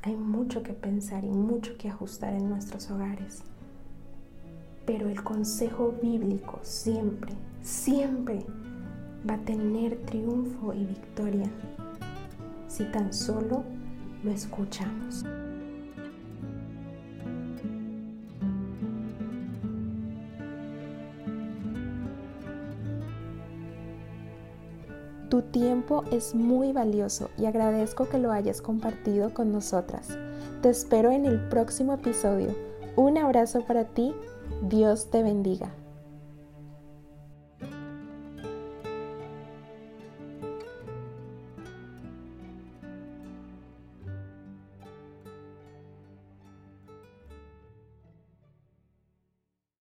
Hay 0.02 0.16
mucho 0.16 0.62
que 0.62 0.72
pensar 0.72 1.24
y 1.24 1.28
mucho 1.28 1.76
que 1.76 1.88
ajustar 1.88 2.32
en 2.32 2.48
nuestros 2.48 2.90
hogares. 2.90 3.42
Pero 4.86 5.10
el 5.10 5.22
consejo 5.22 5.94
bíblico 6.02 6.58
siempre, 6.62 7.32
siempre 7.62 8.46
va 9.28 9.34
a 9.34 9.44
tener 9.44 9.98
triunfo 10.06 10.72
y 10.72 10.86
victoria 10.86 11.50
si 12.66 12.84
tan 12.84 13.12
solo 13.12 13.62
lo 14.24 14.30
escuchamos. 14.30 15.24
Tu 25.30 25.42
tiempo 25.42 26.02
es 26.10 26.34
muy 26.34 26.72
valioso 26.72 27.30
y 27.38 27.46
agradezco 27.46 28.08
que 28.08 28.18
lo 28.18 28.32
hayas 28.32 28.60
compartido 28.60 29.32
con 29.32 29.52
nosotras. 29.52 30.08
Te 30.60 30.70
espero 30.70 31.12
en 31.12 31.24
el 31.24 31.38
próximo 31.48 31.94
episodio. 31.94 32.54
Un 32.96 33.16
abrazo 33.16 33.64
para 33.64 33.84
ti. 33.84 34.12
Dios 34.68 35.06
te 35.06 35.22
bendiga. 35.22 35.72